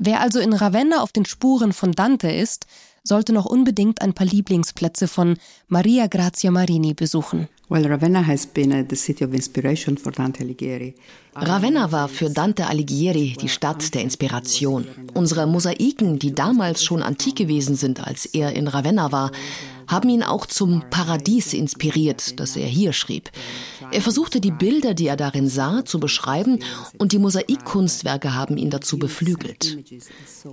Wer 0.00 0.20
also 0.20 0.38
in 0.38 0.52
Ravenna 0.52 1.02
auf 1.02 1.10
den 1.10 1.24
Spuren 1.24 1.72
von 1.72 1.90
Dante 1.90 2.30
ist, 2.30 2.66
sollte 3.04 3.32
noch 3.32 3.46
unbedingt 3.46 4.02
ein 4.02 4.12
paar 4.12 4.26
Lieblingsplätze 4.26 5.08
von 5.08 5.36
Maria 5.68 6.06
Grazia 6.06 6.50
Marini 6.50 6.94
besuchen. 6.94 7.48
Well, 7.68 7.86
Ravenna 7.86 8.26
has 8.26 8.46
been 8.46 8.72
uh, 8.72 8.84
the 8.88 8.96
city 8.96 9.24
of 9.24 9.34
inspiration 9.34 9.98
for 9.98 10.10
Dante 10.10 10.42
Alighieri. 10.42 10.94
Ravenna 11.40 11.92
war 11.92 12.08
für 12.08 12.30
Dante 12.30 12.66
Alighieri 12.66 13.36
die 13.40 13.48
Stadt 13.48 13.94
der 13.94 14.02
Inspiration. 14.02 14.86
Unsere 15.14 15.46
Mosaiken, 15.46 16.18
die 16.18 16.34
damals 16.34 16.82
schon 16.82 17.02
antik 17.02 17.36
gewesen 17.36 17.76
sind, 17.76 18.04
als 18.04 18.26
er 18.26 18.54
in 18.54 18.66
Ravenna 18.66 19.12
war, 19.12 19.30
haben 19.88 20.10
ihn 20.10 20.22
auch 20.22 20.46
zum 20.46 20.84
Paradies 20.90 21.54
inspiriert, 21.54 22.38
das 22.38 22.56
er 22.56 22.66
hier 22.66 22.92
schrieb. 22.92 23.30
Er 23.90 24.02
versuchte 24.02 24.40
die 24.40 24.50
Bilder, 24.50 24.92
die 24.92 25.06
er 25.06 25.16
darin 25.16 25.48
sah, 25.48 25.84
zu 25.84 25.98
beschreiben 25.98 26.58
und 26.98 27.12
die 27.12 27.18
Mosaikkunstwerke 27.18 28.34
haben 28.34 28.58
ihn 28.58 28.70
dazu 28.70 28.98
beflügelt. 28.98 29.78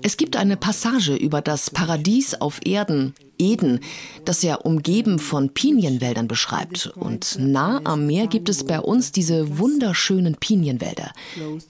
Es 0.02 0.16
gibt 0.16 0.38
eine 0.38 0.56
Passage 0.56 1.16
über 1.16 1.42
das 1.42 1.70
Paradies 1.70 2.36
auf 2.36 2.62
Erden, 2.64 3.14
Eden, 3.38 3.82
das 4.24 4.42
er 4.44 4.66
umgeben 4.66 5.20
von 5.20 5.50
Pinienwäldern 5.50 6.30
beschreibt. 6.30 6.88
Und 6.96 7.38
nah 7.38 7.82
am 7.84 8.08
Meer 8.08 8.28
gibt 8.28 8.48
es 8.48 8.64
bei 8.64 8.80
uns 8.80 9.12
diese 9.12 9.58
wunderschönen 9.58 10.36
Pinienwälder. 10.36 10.75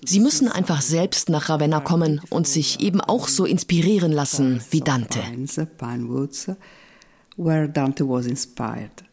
Sie 0.04 0.20
müssen 0.20 0.48
einfach 0.48 0.82
selbst 0.82 1.30
nach 1.30 1.50
Ravenna 1.50 1.80
kommen 1.80 2.22
und 2.30 2.48
sich 2.48 2.80
eben 2.80 3.02
auch 3.02 3.28
so 3.28 3.46
inspirieren 3.46 4.12
lassen 4.12 4.62
wie 4.72 4.82
Dante 4.82 5.22
where 7.38 7.68
Dante 7.68 8.08
was 8.08 8.26
inspired. 8.26 9.04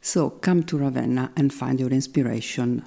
So 0.00 0.30
come 0.30 0.64
to 0.66 0.78
Ravenna 0.78 1.30
and 1.36 1.52
find 1.52 1.80
your 1.80 1.90
inspiration. 1.90 2.82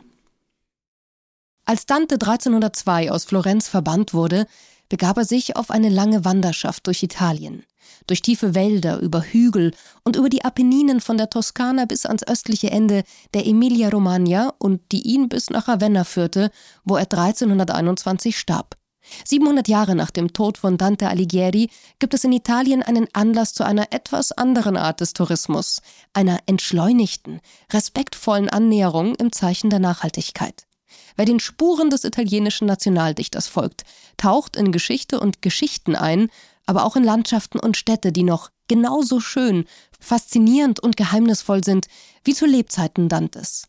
Als 1.66 1.86
Dante 1.86 2.16
1302 2.16 3.12
aus 3.12 3.26
Florenz 3.26 3.68
verbannt 3.68 4.14
wurde, 4.14 4.46
begab 4.90 5.18
er 5.18 5.26
sich 5.26 5.56
auf 5.56 5.72
eine 5.72 5.90
lange 5.90 6.24
Wanderschaft 6.26 6.86
durch 6.86 7.02
Italien, 7.02 7.64
durch 8.08 8.22
tiefe 8.22 8.56
Wälder, 8.56 9.00
über 9.00 9.22
Hügel 9.22 9.72
und 10.04 10.16
über 10.16 10.30
die 10.30 10.46
Apenninen 10.46 11.02
von 11.02 11.18
der 11.18 11.30
Toskana 11.30 11.86
bis 11.86 12.06
ans 12.06 12.28
östliche 12.28 12.72
Ende 12.72 13.04
der 13.34 13.46
Emilia-Romagna 13.46 14.54
und 14.58 14.82
die 14.92 15.02
ihn 15.02 15.30
bis 15.30 15.50
nach 15.50 15.68
Ravenna 15.68 16.04
führte, 16.04 16.52
wo 16.84 16.96
er 16.96 17.12
1321 17.12 18.38
starb. 18.38 18.78
700 19.26 19.68
Jahre 19.68 19.96
nach 19.96 20.12
dem 20.12 20.34
Tod 20.34 20.58
von 20.58 20.78
Dante 20.78 21.08
Alighieri 21.08 21.70
gibt 22.00 22.14
es 22.14 22.24
in 22.24 22.32
Italien 22.32 22.84
einen 22.84 23.08
Anlass 23.14 23.54
zu 23.54 23.64
einer 23.64 23.92
etwas 23.92 24.32
anderen 24.32 24.78
Art 24.78 25.02
des 25.02 25.14
Tourismus, 25.14 25.82
einer 26.14 26.40
entschleunigten, 26.48 27.40
respektvollen 27.72 28.50
Annäherung 28.50 29.16
im 29.16 29.32
Zeichen 29.32 29.70
der 29.70 29.80
Nachhaltigkeit. 29.80 30.66
Wer 31.16 31.26
den 31.26 31.40
Spuren 31.40 31.90
des 31.90 32.04
italienischen 32.04 32.68
Nationaldichters 32.68 33.48
folgt, 33.48 33.84
taucht 34.18 34.56
in 34.56 34.72
Geschichte 34.72 35.20
und 35.20 35.42
Geschichten 35.42 35.96
ein, 35.96 36.30
aber 36.66 36.86
auch 36.86 36.96
in 36.96 37.04
Landschaften 37.04 37.60
und 37.60 37.78
Städte, 37.78 38.12
die 38.12 38.24
noch 38.24 38.50
genauso 38.68 39.20
schön, 39.20 39.66
faszinierend 40.00 40.80
und 40.80 40.98
geheimnisvoll 40.98 41.64
sind 41.64 41.88
wie 42.24 42.34
zu 42.34 42.46
Lebzeiten 42.46 43.10
Dantes. 43.10 43.68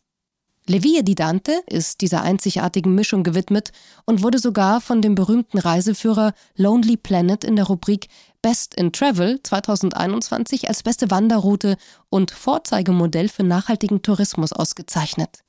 Le 0.69 0.83
Vie 0.83 1.01
di 1.01 1.15
Dante 1.15 1.63
ist 1.67 2.01
dieser 2.01 2.23
einzigartigen 2.23 2.93
Mischung 2.93 3.23
gewidmet 3.23 3.71
und 4.05 4.21
wurde 4.21 4.37
sogar 4.37 4.81
von 4.81 5.01
dem 5.01 5.15
berühmten 5.15 5.59
Reiseführer 5.59 6.33
Lonely 6.55 6.97
Planet 6.97 7.45
in 7.45 7.55
der 7.55 7.65
Rubrik 7.65 8.09
Best 8.41 8.75
in 8.75 8.91
Travel 8.91 9.41
2021 9.41 10.67
als 10.67 10.83
beste 10.83 11.09
Wanderroute 11.09 11.77
und 12.09 12.31
Vorzeigemodell 12.31 13.29
für 13.29 13.43
nachhaltigen 13.43 14.01
Tourismus 14.01 14.51
ausgezeichnet. 14.51 15.45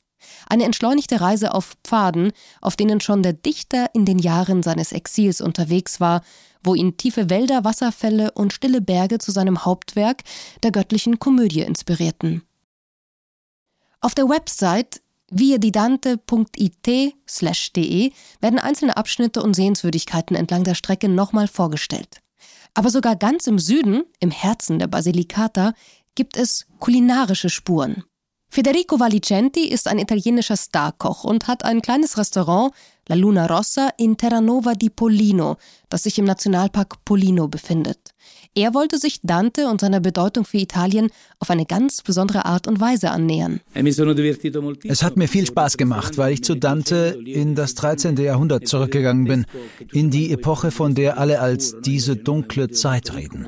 Eine 0.49 0.65
entschleunigte 0.65 1.21
Reise 1.21 1.55
auf 1.55 1.77
Pfaden, 1.85 2.33
auf 2.61 2.77
denen 2.77 3.01
schon 3.01 3.23
der 3.23 3.33
Dichter 3.33 3.91
in 3.95 4.05
den 4.05 4.19
Jahren 4.19 4.63
seines 4.63 4.93
Exils 4.93 5.41
unterwegs 5.41 6.01
war, 6.01 6.23
wo 6.63 6.75
ihn 6.75 6.97
tiefe 6.97 7.31
Wälder, 7.31 7.65
Wasserfälle 7.65 8.33
und 8.33 8.53
stille 8.53 8.81
Berge 8.81 9.19
zu 9.19 9.31
seinem 9.31 9.65
Hauptwerk, 9.65 10.25
der 10.63 10.73
göttlichen 10.73 11.19
Komödie, 11.19 11.63
inspirierten. 11.63 12.43
Auf 14.01 14.15
der 14.15 14.29
Website 14.29 15.01
viadidante.it/de 15.31 18.13
werden 18.41 18.59
einzelne 18.59 18.97
Abschnitte 18.97 19.43
und 19.43 19.55
Sehenswürdigkeiten 19.55 20.37
entlang 20.37 20.65
der 20.65 20.75
Strecke 20.75 21.09
nochmal 21.09 21.49
vorgestellt. 21.49 22.21
Aber 22.75 22.91
sogar 22.91 23.17
ganz 23.17 23.47
im 23.47 23.59
Süden, 23.59 24.05
im 24.21 24.31
Herzen 24.31 24.79
der 24.79 24.87
Basilicata, 24.87 25.73
gibt 26.15 26.37
es 26.37 26.67
kulinarische 26.79 27.51
Spuren. 27.51 28.05
Federico 28.51 28.99
Valicenti 28.99 29.69
ist 29.69 29.87
ein 29.89 29.99
italienischer 29.99 30.57
Starkoch 30.57 31.23
und 31.23 31.49
hat 31.49 31.65
ein 31.65 31.83
kleines 31.83 32.17
Restaurant, 32.17 32.73
La 33.07 33.15
Luna 33.15 33.47
Rossa, 33.47 33.91
in 33.99 34.17
Terranova 34.17 34.73
di 34.73 34.89
Pollino, 34.89 35.59
das 35.91 36.05
sich 36.05 36.19
im 36.19 36.25
Nationalpark 36.25 37.05
Pollino 37.05 37.47
befindet. 37.47 38.15
Er 38.59 38.75
wollte 38.75 38.99
sich 38.99 39.21
Dante 39.23 39.69
und 39.69 39.81
seiner 39.81 40.01
Bedeutung 40.01 40.45
für 40.45 40.57
Italien 40.57 41.11
auf 41.39 41.49
eine 41.49 41.65
ganz 41.65 42.03
besondere 42.03 42.45
Art 42.45 42.67
und 42.67 42.81
Weise 42.81 43.13
annähern. 43.13 43.61
Es 43.73 45.03
hat 45.05 45.17
mir 45.17 45.29
viel 45.29 45.47
Spaß 45.47 45.77
gemacht, 45.77 46.19
weil 46.19 46.33
ich 46.33 46.43
zu 46.43 46.57
Dante 46.57 47.17
in 47.25 47.55
das 47.55 47.77
13. 47.77 48.17
Jahrhundert 48.17 48.67
zurückgegangen 48.67 49.27
bin, 49.27 49.47
in 49.93 50.11
die 50.11 50.33
Epoche, 50.33 50.73
von 50.73 50.97
der 50.97 51.21
alle 51.21 51.39
als 51.39 51.77
diese 51.83 52.17
dunkle 52.17 52.69
Zeit 52.71 53.15
reden. 53.15 53.47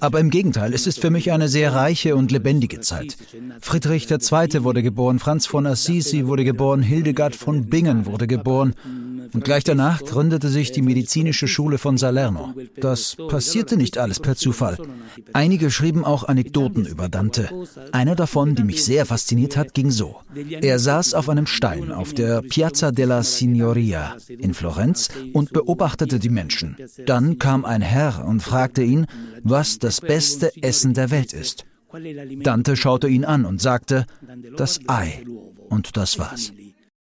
Aber 0.00 0.20
im 0.20 0.30
Gegenteil, 0.30 0.72
es 0.72 0.86
ist 0.86 1.02
für 1.02 1.10
mich 1.10 1.32
eine 1.32 1.48
sehr 1.48 1.74
reiche 1.74 2.16
und 2.16 2.32
lebendige 2.32 2.80
Zeit. 2.80 3.18
Friedrich 3.60 4.10
II. 4.10 4.64
wurde 4.64 4.82
geboren, 4.82 5.18
Franz 5.18 5.44
von 5.44 5.66
Assisi 5.66 6.24
wurde 6.24 6.44
geboren, 6.44 6.80
Hildegard 6.80 7.36
von 7.36 7.66
Bingen 7.66 8.06
wurde 8.06 8.26
geboren. 8.26 8.72
Und 9.32 9.44
gleich 9.44 9.64
danach 9.64 10.02
gründete 10.02 10.48
sich 10.48 10.72
die 10.72 10.82
medizinische 10.82 11.48
Schule 11.48 11.78
von 11.78 11.98
Salerno. 11.98 12.54
Das 12.76 13.16
passierte 13.28 13.76
nicht 13.76 13.98
alles 13.98 14.20
per 14.20 14.36
Zufall. 14.46 14.76
Einige 15.32 15.72
schrieben 15.72 16.04
auch 16.04 16.22
Anekdoten 16.22 16.86
über 16.86 17.08
Dante. 17.08 17.50
Eine 17.90 18.14
davon, 18.14 18.54
die 18.54 18.62
mich 18.62 18.84
sehr 18.84 19.04
fasziniert 19.04 19.56
hat, 19.56 19.74
ging 19.74 19.90
so. 19.90 20.20
Er 20.60 20.78
saß 20.78 21.14
auf 21.14 21.28
einem 21.28 21.48
Stein 21.48 21.90
auf 21.90 22.14
der 22.14 22.42
Piazza 22.42 22.92
della 22.92 23.24
Signoria 23.24 24.16
in 24.28 24.54
Florenz 24.54 25.08
und 25.32 25.52
beobachtete 25.52 26.20
die 26.20 26.28
Menschen. 26.28 26.76
Dann 27.06 27.38
kam 27.40 27.64
ein 27.64 27.82
Herr 27.82 28.24
und 28.24 28.40
fragte 28.40 28.84
ihn, 28.84 29.06
was 29.42 29.80
das 29.80 30.00
beste 30.00 30.52
Essen 30.62 30.94
der 30.94 31.10
Welt 31.10 31.32
ist. 31.32 31.64
Dante 32.44 32.76
schaute 32.76 33.08
ihn 33.08 33.24
an 33.24 33.46
und 33.46 33.60
sagte, 33.60 34.06
das 34.56 34.78
Ei. 34.86 35.24
Und 35.68 35.96
das 35.96 36.20
war's. 36.20 36.52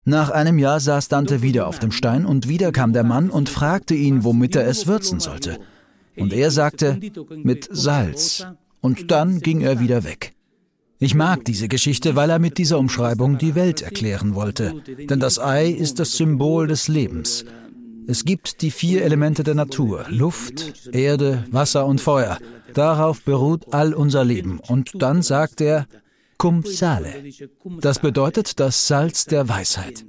Nach 0.04 0.30
einem 0.30 0.60
Jahr 0.60 0.82
saß 0.82 1.08
Dante 1.08 1.42
wieder 1.42 1.68
auf 1.68 1.80
dem 1.80 1.94
Stein 1.94 2.26
und 2.26 2.50
wieder 2.50 2.74
kam 2.74 2.92
der 2.92 3.06
Mann 3.06 3.30
und 3.30 3.48
fragte 3.48 3.96
ihn, 3.96 4.26
womit 4.26 4.58
er 4.58 4.68
es 4.68 4.88
würzen 4.88 5.22
sollte. 5.22 5.58
Und 6.20 6.34
er 6.34 6.52
sagte, 6.52 7.00
mit 7.44 7.68
Salz. 7.72 8.46
Und 8.82 9.12
dann 9.12 9.40
ging 9.42 9.62
er 9.62 9.80
wieder 9.80 10.04
weg. 10.04 10.34
Ich 11.02 11.16
mag 11.16 11.46
diese 11.46 11.70
Geschichte, 11.70 12.16
weil 12.16 12.30
er 12.30 12.40
mit 12.40 12.58
dieser 12.58 12.78
Umschreibung 12.78 13.38
die 13.38 13.56
Welt 13.56 13.82
erklären 13.82 14.36
wollte. 14.36 14.82
Denn 15.10 15.20
das 15.20 15.40
Ei 15.40 15.70
ist 15.70 16.00
das 16.00 16.12
Symbol 16.14 16.68
des 16.68 16.90
Lebens. 16.90 17.46
Es 18.06 18.26
gibt 18.26 18.62
die 18.62 18.72
vier 18.72 19.04
Elemente 19.04 19.44
der 19.44 19.56
Natur, 19.56 20.06
Luft, 20.10 20.90
Erde, 20.92 21.46
Wasser 21.52 21.86
und 21.86 22.02
Feuer. 22.02 22.38
Darauf 22.74 23.22
beruht 23.22 23.74
all 23.74 23.94
unser 23.94 24.26
Leben. 24.26 24.60
Und 24.60 25.02
dann 25.02 25.22
sagt 25.22 25.62
er, 25.62 25.88
cum 26.38 26.64
sale. 26.66 27.14
Das 27.80 28.00
bedeutet 28.00 28.60
das 28.60 28.88
Salz 28.88 29.26
der 29.26 29.48
Weisheit. 29.48 30.06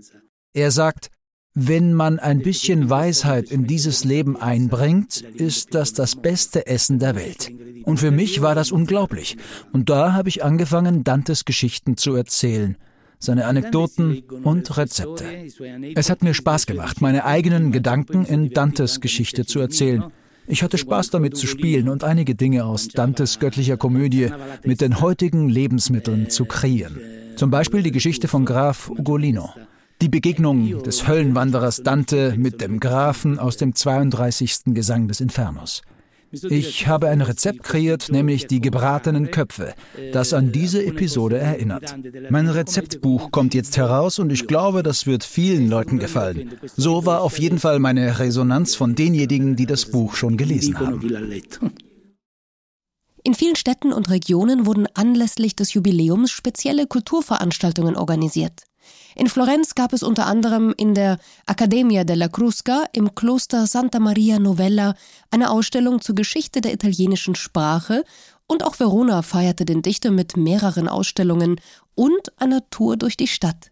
Er 0.55 0.71
sagt, 0.71 1.11
wenn 1.54 1.95
man 1.95 2.21
ein 2.21 2.40
bisschen 2.40 2.90
Weisheit 2.90 3.50
in 3.50 3.66
dieses 3.66 4.04
Leben 4.04 4.37
einbringt, 4.37 5.21
ist 5.21 5.75
das 5.75 5.92
das 5.92 6.14
beste 6.14 6.66
Essen 6.66 7.00
der 7.00 7.16
Welt. 7.16 7.50
Und 7.85 7.99
für 7.99 8.12
mich 8.12 8.40
war 8.40 8.54
das 8.54 8.71
unglaublich. 8.71 9.37
Und 9.73 9.90
da 9.90 10.12
habe 10.12 10.28
ich 10.28 10.45
angefangen, 10.45 11.02
Dantes 11.02 11.45
Geschichten 11.45 11.97
zu 11.97 12.14
erzählen, 12.14 12.76
seine 13.19 13.47
Anekdoten 13.47 14.23
und 14.45 14.76
Rezepte. 14.76 15.25
Es 15.97 16.09
hat 16.09 16.23
mir 16.23 16.35
Spaß 16.35 16.66
gemacht, 16.66 17.00
meine 17.00 17.25
eigenen 17.25 17.73
Gedanken 17.73 18.25
in 18.25 18.50
Dantes 18.50 19.00
Geschichte 19.00 19.45
zu 19.45 19.59
erzählen. 19.59 20.04
Ich 20.47 20.62
hatte 20.62 20.78
Spaß 20.78 21.11
damit 21.11 21.37
zu 21.37 21.47
spielen 21.47 21.88
und 21.88 22.04
einige 22.04 22.35
Dinge 22.35 22.64
aus 22.64 22.88
Dantes 22.88 23.40
göttlicher 23.40 23.76
Komödie 23.76 24.30
mit 24.64 24.80
den 24.80 25.00
heutigen 25.00 25.49
Lebensmitteln 25.49 26.30
zu 26.30 26.45
kreieren. 26.45 27.00
Zum 27.37 27.50
Beispiel 27.50 27.83
die 27.83 27.92
Geschichte 27.92 28.28
von 28.28 28.45
Graf 28.45 28.88
Ugolino. 28.90 29.50
Die 30.00 30.09
Begegnung 30.09 30.83
des 30.83 31.07
Höllenwanderers 31.07 31.83
Dante 31.83 32.35
mit 32.37 32.61
dem 32.61 32.80
Grafen 32.80 33.38
aus 33.38 33.57
dem 33.57 33.75
32. 33.75 34.61
Gesang 34.66 35.09
des 35.09 35.21
Infernos. 35.21 35.83
Ich 36.33 36.87
habe 36.87 37.09
ein 37.09 37.23
Rezept 37.23 37.64
kreiert, 37.64 38.09
nämlich 38.11 38.47
die 38.47 38.61
gebratenen 38.61 39.30
Köpfe, 39.30 39.75
das 40.12 40.33
an 40.33 40.52
diese 40.52 40.85
Episode 40.85 41.38
erinnert. 41.38 41.97
Mein 42.30 42.49
Rezeptbuch 42.49 43.30
kommt 43.33 43.52
jetzt 43.52 43.76
heraus 43.76 44.19
und 44.19 44.30
ich 44.30 44.47
glaube, 44.47 44.83
das 44.83 45.07
wird 45.07 45.25
vielen 45.25 45.69
Leuten 45.69 45.99
gefallen. 45.99 46.54
So 46.76 47.04
war 47.04 47.23
auf 47.23 47.38
jeden 47.38 47.59
Fall 47.59 47.80
meine 47.80 48.21
Resonanz 48.21 48.76
von 48.76 48.95
denjenigen, 48.95 49.57
die 49.57 49.66
das 49.66 49.87
Buch 49.87 50.14
schon 50.14 50.37
gelesen 50.37 50.78
haben. 50.78 51.02
In 53.23 53.35
vielen 53.35 53.57
Städten 53.57 53.93
und 53.93 54.09
Regionen 54.09 54.67
wurden 54.67 54.87
anlässlich 54.95 55.55
des 55.55 55.75
Jubiläums 55.75 56.31
spezielle 56.31 56.87
Kulturveranstaltungen 56.87 57.97
organisiert. 57.97 58.62
In 59.15 59.29
Florenz 59.29 59.75
gab 59.75 59.93
es 59.93 60.03
unter 60.03 60.27
anderem 60.27 60.73
in 60.77 60.95
der 60.95 61.19
Accademia 61.47 62.05
della 62.05 62.29
Crusca 62.29 62.85
im 62.93 63.15
Kloster 63.15 63.67
Santa 63.67 63.99
Maria 63.99 64.39
Novella 64.39 64.95
eine 65.31 65.50
Ausstellung 65.50 66.00
zur 66.00 66.15
Geschichte 66.15 66.61
der 66.61 66.73
italienischen 66.73 67.35
Sprache 67.35 68.05
und 68.47 68.65
auch 68.65 68.79
Verona 68.79 69.23
feierte 69.23 69.65
den 69.65 69.83
Dichter 69.83 70.11
mit 70.11 70.37
mehreren 70.37 70.89
Ausstellungen 70.89 71.61
und 71.95 72.41
einer 72.41 72.69
Tour 72.71 72.97
durch 72.97 73.17
die 73.17 73.29
Stadt. 73.29 73.71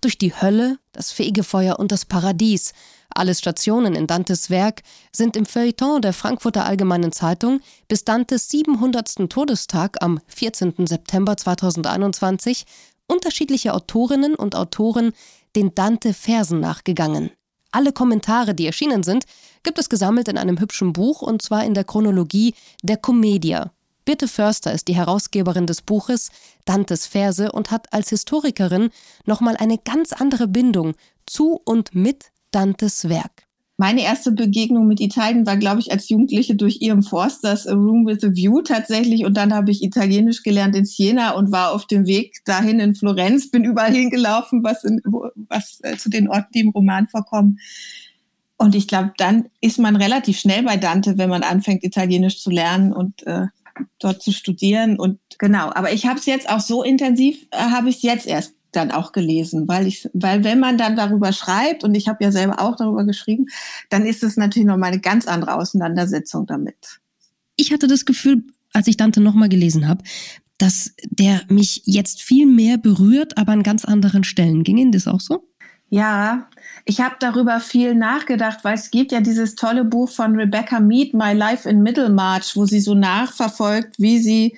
Durch 0.00 0.18
die 0.18 0.34
Hölle, 0.34 0.78
das 0.92 1.10
Fegefeuer 1.10 1.78
und 1.78 1.90
das 1.90 2.04
Paradies, 2.04 2.72
alles 3.18 3.38
Stationen 3.38 3.94
in 3.94 4.06
Dantes 4.06 4.50
Werk, 4.50 4.82
sind 5.12 5.36
im 5.36 5.46
Feuilleton 5.46 6.02
der 6.02 6.12
Frankfurter 6.12 6.64
Allgemeinen 6.64 7.12
Zeitung 7.12 7.60
bis 7.88 8.04
Dantes 8.04 8.48
700. 8.48 9.28
Todestag 9.28 10.02
am 10.02 10.20
14. 10.28 10.86
September 10.86 11.36
2021 11.36 12.64
unterschiedliche 13.06 13.74
Autorinnen 13.74 14.34
und 14.34 14.54
Autoren 14.54 15.12
den 15.54 15.74
Dante-Versen 15.74 16.60
nachgegangen. 16.60 17.30
Alle 17.70 17.92
Kommentare, 17.92 18.54
die 18.54 18.66
erschienen 18.66 19.02
sind, 19.02 19.24
gibt 19.62 19.78
es 19.78 19.88
gesammelt 19.88 20.28
in 20.28 20.38
einem 20.38 20.60
hübschen 20.60 20.92
Buch 20.92 21.22
und 21.22 21.42
zwar 21.42 21.64
in 21.64 21.74
der 21.74 21.84
Chronologie 21.84 22.54
der 22.82 22.96
Commedia. 22.96 23.72
Birte 24.04 24.28
Förster 24.28 24.72
ist 24.72 24.86
die 24.86 24.94
Herausgeberin 24.94 25.66
des 25.66 25.82
Buches 25.82 26.30
Dantes 26.64 27.06
Verse 27.06 27.50
und 27.50 27.72
hat 27.72 27.92
als 27.92 28.10
Historikerin 28.10 28.90
nochmal 29.24 29.56
eine 29.56 29.78
ganz 29.78 30.12
andere 30.12 30.46
Bindung 30.46 30.94
zu 31.26 31.60
und 31.64 31.94
mit 31.94 32.30
Dantes 32.50 33.08
Werk. 33.08 33.46
Meine 33.78 34.02
erste 34.02 34.32
Begegnung 34.32 34.86
mit 34.86 35.00
Italien 35.00 35.44
war, 35.44 35.58
glaube 35.58 35.80
ich, 35.80 35.92
als 35.92 36.08
Jugendliche 36.08 36.54
durch 36.54 36.80
Ihrem 36.80 37.02
Forsters 37.02 37.66
A 37.66 37.74
Room 37.74 38.06
with 38.06 38.24
a 38.24 38.34
View 38.34 38.62
tatsächlich. 38.62 39.26
Und 39.26 39.36
dann 39.36 39.52
habe 39.52 39.70
ich 39.70 39.82
Italienisch 39.82 40.42
gelernt 40.42 40.74
in 40.74 40.86
Siena 40.86 41.32
und 41.32 41.52
war 41.52 41.72
auf 41.72 41.86
dem 41.86 42.06
Weg 42.06 42.38
dahin 42.46 42.80
in 42.80 42.94
Florenz, 42.94 43.50
bin 43.50 43.64
überall 43.64 43.92
hingelaufen, 43.92 44.64
was, 44.64 44.82
in, 44.82 45.02
was 45.50 45.80
äh, 45.82 45.98
zu 45.98 46.08
den 46.08 46.28
Orten, 46.28 46.52
die 46.54 46.60
im 46.60 46.70
Roman 46.70 47.06
vorkommen. 47.06 47.58
Und 48.56 48.74
ich 48.74 48.88
glaube, 48.88 49.12
dann 49.18 49.50
ist 49.60 49.78
man 49.78 49.96
relativ 49.96 50.38
schnell 50.38 50.62
bei 50.62 50.78
Dante, 50.78 51.18
wenn 51.18 51.28
man 51.28 51.42
anfängt, 51.42 51.84
Italienisch 51.84 52.40
zu 52.40 52.48
lernen 52.48 52.94
und 52.94 53.26
äh, 53.26 53.48
dort 53.98 54.22
zu 54.22 54.32
studieren. 54.32 54.98
Und 54.98 55.18
genau, 55.38 55.70
aber 55.74 55.92
ich 55.92 56.06
habe 56.06 56.18
es 56.18 56.24
jetzt 56.24 56.48
auch 56.48 56.60
so 56.60 56.82
intensiv, 56.82 57.46
äh, 57.50 57.58
habe 57.58 57.90
ich 57.90 57.96
es 57.96 58.02
jetzt 58.02 58.26
erst 58.26 58.54
dann 58.76 58.90
auch 58.90 59.12
gelesen, 59.12 59.68
weil 59.68 59.86
ich, 59.86 60.08
weil 60.12 60.44
wenn 60.44 60.60
man 60.60 60.78
dann 60.78 60.96
darüber 60.96 61.32
schreibt 61.32 61.84
und 61.84 61.94
ich 61.94 62.08
habe 62.08 62.22
ja 62.22 62.30
selber 62.30 62.60
auch 62.60 62.76
darüber 62.76 63.04
geschrieben, 63.04 63.46
dann 63.90 64.06
ist 64.06 64.22
es 64.22 64.36
natürlich 64.36 64.66
nochmal 64.66 64.92
eine 64.92 65.00
ganz 65.00 65.26
andere 65.26 65.54
Auseinandersetzung 65.54 66.46
damit. 66.46 67.00
Ich 67.56 67.72
hatte 67.72 67.86
das 67.86 68.04
Gefühl, 68.04 68.44
als 68.72 68.86
ich 68.86 68.96
Dante 68.96 69.20
nochmal 69.20 69.48
gelesen 69.48 69.88
habe, 69.88 70.04
dass 70.58 70.94
der 71.10 71.42
mich 71.48 71.82
jetzt 71.84 72.22
viel 72.22 72.46
mehr 72.46 72.78
berührt, 72.78 73.36
aber 73.38 73.52
an 73.52 73.62
ganz 73.62 73.84
anderen 73.84 74.24
Stellen. 74.24 74.64
Ging 74.64 74.78
Ihnen 74.78 74.92
das 74.92 75.06
auch 75.06 75.20
so? 75.20 75.48
Ja, 75.88 76.48
ich 76.84 77.00
habe 77.00 77.14
darüber 77.20 77.60
viel 77.60 77.94
nachgedacht, 77.94 78.64
weil 78.64 78.74
es 78.74 78.90
gibt 78.90 79.12
ja 79.12 79.20
dieses 79.20 79.54
tolle 79.54 79.84
Buch 79.84 80.08
von 80.08 80.34
Rebecca 80.34 80.80
Mead, 80.80 81.14
My 81.14 81.32
Life 81.32 81.68
in 81.68 81.82
Middlemarch, 81.82 82.56
wo 82.56 82.66
sie 82.66 82.80
so 82.80 82.94
nachverfolgt, 82.94 83.98
wie 83.98 84.18
sie 84.18 84.56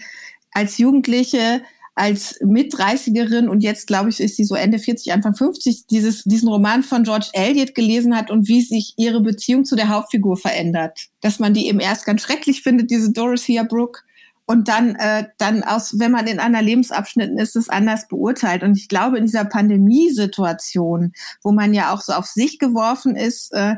als 0.53 0.79
Jugendliche 0.79 1.63
als 1.99 2.39
Mit-30erin 2.41 3.49
und 3.49 3.63
jetzt, 3.63 3.87
glaube 3.87 4.09
ich, 4.09 4.21
ist 4.21 4.37
sie 4.37 4.45
so 4.45 4.55
Ende 4.55 4.79
40, 4.79 5.13
Anfang 5.13 5.35
50, 5.35 5.87
dieses, 5.87 6.23
diesen 6.25 6.49
Roman 6.49 6.83
von 6.83 7.03
George 7.03 7.29
Eliot 7.33 7.75
gelesen 7.75 8.17
hat 8.17 8.31
und 8.31 8.47
wie 8.47 8.63
sich 8.63 8.95
ihre 8.97 9.21
Beziehung 9.21 9.65
zu 9.65 9.75
der 9.75 9.89
Hauptfigur 9.89 10.37
verändert. 10.37 11.09
Dass 11.21 11.39
man 11.39 11.55
die 11.55 11.67
eben 11.67 11.81
erst 11.81 12.07
ganz 12.07 12.23
schrecklich 12.23 12.63
findet, 12.63 12.91
diese 12.91 13.13
Dorothea 13.13 13.65
Brooke, 13.65 14.03
und 14.51 14.69
dann, 14.69 14.95
äh, 14.95 15.27
dann 15.37 15.63
aus, 15.63 15.99
wenn 15.99 16.11
man 16.11 16.27
in 16.27 16.41
einer 16.41 16.63
Lebensabschnitten 16.63 17.37
ist, 17.37 17.55
es 17.55 17.69
anders 17.69 18.09
beurteilt. 18.09 18.63
Und 18.63 18.79
ich 18.79 18.89
glaube, 18.89 19.19
in 19.19 19.27
dieser 19.27 19.45
Pandemiesituation, 19.45 21.13
wo 21.43 21.53
man 21.53 21.75
ja 21.75 21.93
auch 21.93 22.01
so 22.01 22.15
auf 22.15 22.25
sich 22.25 22.59
geworfen 22.59 23.15
ist, 23.15 23.53
äh, 23.53 23.77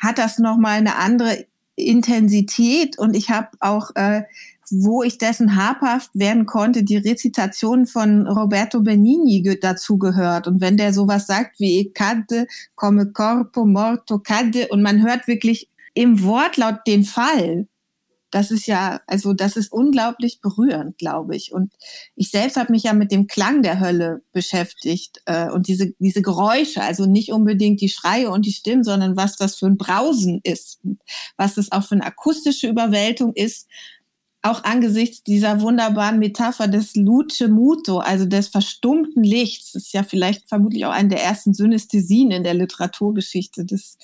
hat 0.00 0.16
das 0.16 0.38
nochmal 0.38 0.78
eine 0.78 0.96
andere 0.96 1.44
Intensität. 1.76 2.98
Und 2.98 3.14
ich 3.14 3.28
habe 3.28 3.48
auch 3.60 3.90
äh, 3.96 4.22
wo 4.70 5.02
ich 5.02 5.18
dessen 5.18 5.56
habhaft 5.56 6.10
werden 6.14 6.46
konnte, 6.46 6.82
die 6.82 6.96
Rezitation 6.96 7.86
von 7.86 8.26
Roberto 8.26 8.80
Benigni 8.80 9.42
dazu 9.60 9.98
gehört. 9.98 10.46
Und 10.46 10.60
wenn 10.60 10.76
der 10.76 10.92
sowas 10.92 11.26
sagt 11.26 11.60
wie 11.60 11.90
cadde 11.92 12.46
come 12.74 13.12
corpo 13.12 13.64
morto 13.64 14.18
cadde 14.18 14.68
und 14.68 14.82
man 14.82 15.02
hört 15.02 15.26
wirklich 15.26 15.68
im 15.94 16.22
Wortlaut 16.22 16.86
den 16.86 17.04
Fall, 17.04 17.66
das 18.30 18.50
ist 18.50 18.66
ja, 18.66 19.00
also 19.06 19.32
das 19.32 19.56
ist 19.56 19.72
unglaublich 19.72 20.40
berührend, 20.40 20.98
glaube 20.98 21.34
ich. 21.34 21.52
Und 21.52 21.72
ich 22.14 22.30
selbst 22.30 22.56
habe 22.56 22.72
mich 22.72 22.82
ja 22.82 22.92
mit 22.92 23.10
dem 23.10 23.26
Klang 23.26 23.62
der 23.62 23.80
Hölle 23.80 24.22
beschäftigt 24.32 25.22
äh, 25.24 25.48
und 25.50 25.66
diese, 25.66 25.94
diese 25.98 26.20
Geräusche, 26.20 26.82
also 26.82 27.06
nicht 27.06 27.32
unbedingt 27.32 27.80
die 27.80 27.88
Schreie 27.88 28.30
und 28.30 28.44
die 28.44 28.52
Stimmen, 28.52 28.84
sondern 28.84 29.16
was 29.16 29.36
das 29.36 29.56
für 29.56 29.66
ein 29.66 29.78
Brausen 29.78 30.40
ist, 30.44 30.80
was 31.36 31.54
das 31.54 31.72
auch 31.72 31.84
für 31.84 31.94
eine 31.94 32.04
akustische 32.04 32.68
Überwältigung 32.68 33.32
ist 33.34 33.66
auch 34.48 34.64
angesichts 34.64 35.22
dieser 35.22 35.60
wunderbaren 35.60 36.18
Metapher 36.18 36.68
des 36.68 36.94
Luce 36.96 37.48
Muto, 37.48 37.98
also 37.98 38.26
des 38.26 38.48
verstummten 38.48 39.22
Lichts, 39.22 39.74
ist 39.74 39.92
ja 39.92 40.02
vielleicht 40.02 40.48
vermutlich 40.48 40.84
auch 40.86 40.92
eine 40.92 41.10
der 41.10 41.22
ersten 41.22 41.54
Synästhesien 41.54 42.30
in 42.30 42.44
der 42.44 42.54
Literaturgeschichte. 42.54 43.64
Das, 43.64 43.98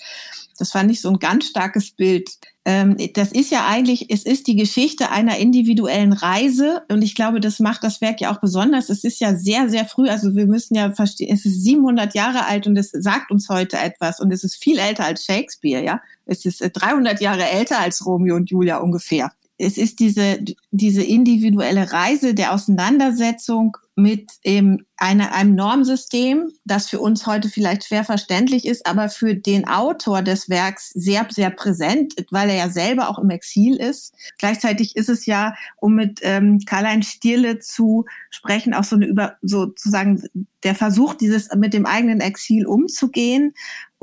das 0.58 0.72
fand 0.72 0.90
ich 0.90 1.00
so 1.00 1.10
ein 1.10 1.18
ganz 1.18 1.46
starkes 1.46 1.90
Bild. 1.90 2.30
Ähm, 2.64 2.96
das 3.14 3.32
ist 3.32 3.50
ja 3.50 3.66
eigentlich, 3.66 4.10
es 4.10 4.24
ist 4.24 4.46
die 4.46 4.56
Geschichte 4.56 5.10
einer 5.10 5.36
individuellen 5.38 6.12
Reise 6.12 6.82
und 6.90 7.02
ich 7.02 7.14
glaube, 7.14 7.40
das 7.40 7.60
macht 7.60 7.84
das 7.84 8.00
Werk 8.00 8.20
ja 8.20 8.34
auch 8.34 8.40
besonders. 8.40 8.88
Es 8.88 9.04
ist 9.04 9.20
ja 9.20 9.34
sehr, 9.34 9.68
sehr 9.68 9.84
früh, 9.84 10.08
also 10.08 10.34
wir 10.34 10.46
müssen 10.46 10.74
ja 10.74 10.92
verstehen, 10.92 11.34
es 11.34 11.44
ist 11.44 11.62
700 11.62 12.14
Jahre 12.14 12.46
alt 12.46 12.66
und 12.66 12.76
es 12.76 12.90
sagt 12.90 13.30
uns 13.30 13.48
heute 13.48 13.76
etwas 13.76 14.20
und 14.20 14.32
es 14.32 14.44
ist 14.44 14.56
viel 14.56 14.78
älter 14.78 15.04
als 15.04 15.24
Shakespeare, 15.24 15.84
ja. 15.84 16.00
Es 16.26 16.46
ist 16.46 16.60
300 16.60 17.20
äh, 17.20 17.24
Jahre 17.24 17.44
älter 17.44 17.80
als 17.80 18.06
Romeo 18.06 18.36
und 18.36 18.48
Julia 18.48 18.78
ungefähr 18.78 19.30
es 19.56 19.78
ist 19.78 20.00
diese, 20.00 20.38
diese 20.72 21.02
individuelle 21.02 21.92
Reise 21.92 22.34
der 22.34 22.52
Auseinandersetzung 22.52 23.76
mit 23.96 24.32
eben 24.42 24.86
eine, 24.96 25.32
einem 25.32 25.54
Normsystem, 25.54 26.50
das 26.64 26.88
für 26.88 26.98
uns 26.98 27.26
heute 27.26 27.48
vielleicht 27.48 27.84
schwer 27.84 28.04
verständlich 28.04 28.66
ist, 28.66 28.86
aber 28.86 29.08
für 29.08 29.36
den 29.36 29.68
Autor 29.68 30.22
des 30.22 30.48
Werks 30.48 30.90
sehr, 30.90 31.28
sehr 31.30 31.50
präsent, 31.50 32.14
weil 32.30 32.50
er 32.50 32.56
ja 32.56 32.68
selber 32.68 33.08
auch 33.08 33.20
im 33.20 33.30
Exil 33.30 33.76
ist. 33.76 34.12
Gleichzeitig 34.38 34.96
ist 34.96 35.08
es 35.08 35.26
ja, 35.26 35.54
um 35.76 35.94
mit 35.94 36.18
ähm, 36.22 36.60
Karl-Heinz 36.66 37.06
Stierle 37.06 37.60
zu 37.60 38.04
sprechen, 38.30 38.74
auch 38.74 38.84
so 38.84 38.96
eine 38.96 39.06
über, 39.06 39.36
sozusagen 39.42 40.24
der 40.64 40.74
Versuch, 40.74 41.14
dieses 41.14 41.48
mit 41.54 41.74
dem 41.74 41.86
eigenen 41.86 42.20
Exil 42.20 42.66
umzugehen. 42.66 43.54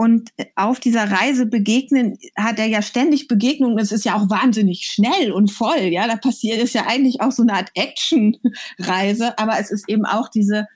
Und 0.01 0.31
auf 0.55 0.79
dieser 0.79 1.11
Reise 1.11 1.45
begegnen, 1.45 2.17
hat 2.35 2.57
er 2.57 2.65
ja 2.65 2.81
ständig 2.81 3.27
Begegnungen. 3.27 3.77
Es 3.77 3.91
ist 3.91 4.03
ja 4.03 4.15
auch 4.15 4.31
wahnsinnig 4.31 4.87
schnell 4.87 5.31
und 5.31 5.51
voll. 5.51 5.89
Ja, 5.91 6.07
da 6.07 6.15
passiert 6.15 6.59
es 6.59 6.73
ja 6.73 6.87
eigentlich 6.87 7.21
auch 7.21 7.31
so 7.31 7.43
eine 7.43 7.53
Art 7.53 7.69
Action-Reise. 7.75 9.37
Aber 9.37 9.59
es 9.59 9.69
ist 9.69 9.87
eben 9.87 10.07
auch 10.07 10.27
diese, 10.27 10.67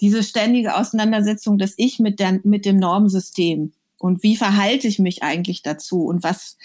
diese 0.00 0.22
ständige 0.22 0.76
Auseinandersetzung 0.76 1.58
des 1.58 1.74
Ich 1.76 1.98
mit, 1.98 2.20
der, 2.20 2.40
mit 2.42 2.64
dem 2.64 2.78
Normsystem. 2.78 3.74
Und 3.98 4.22
wie 4.22 4.34
verhalte 4.34 4.88
ich 4.88 4.98
mich 4.98 5.22
eigentlich 5.22 5.60
dazu? 5.60 6.06
Und 6.06 6.22
was, 6.22 6.56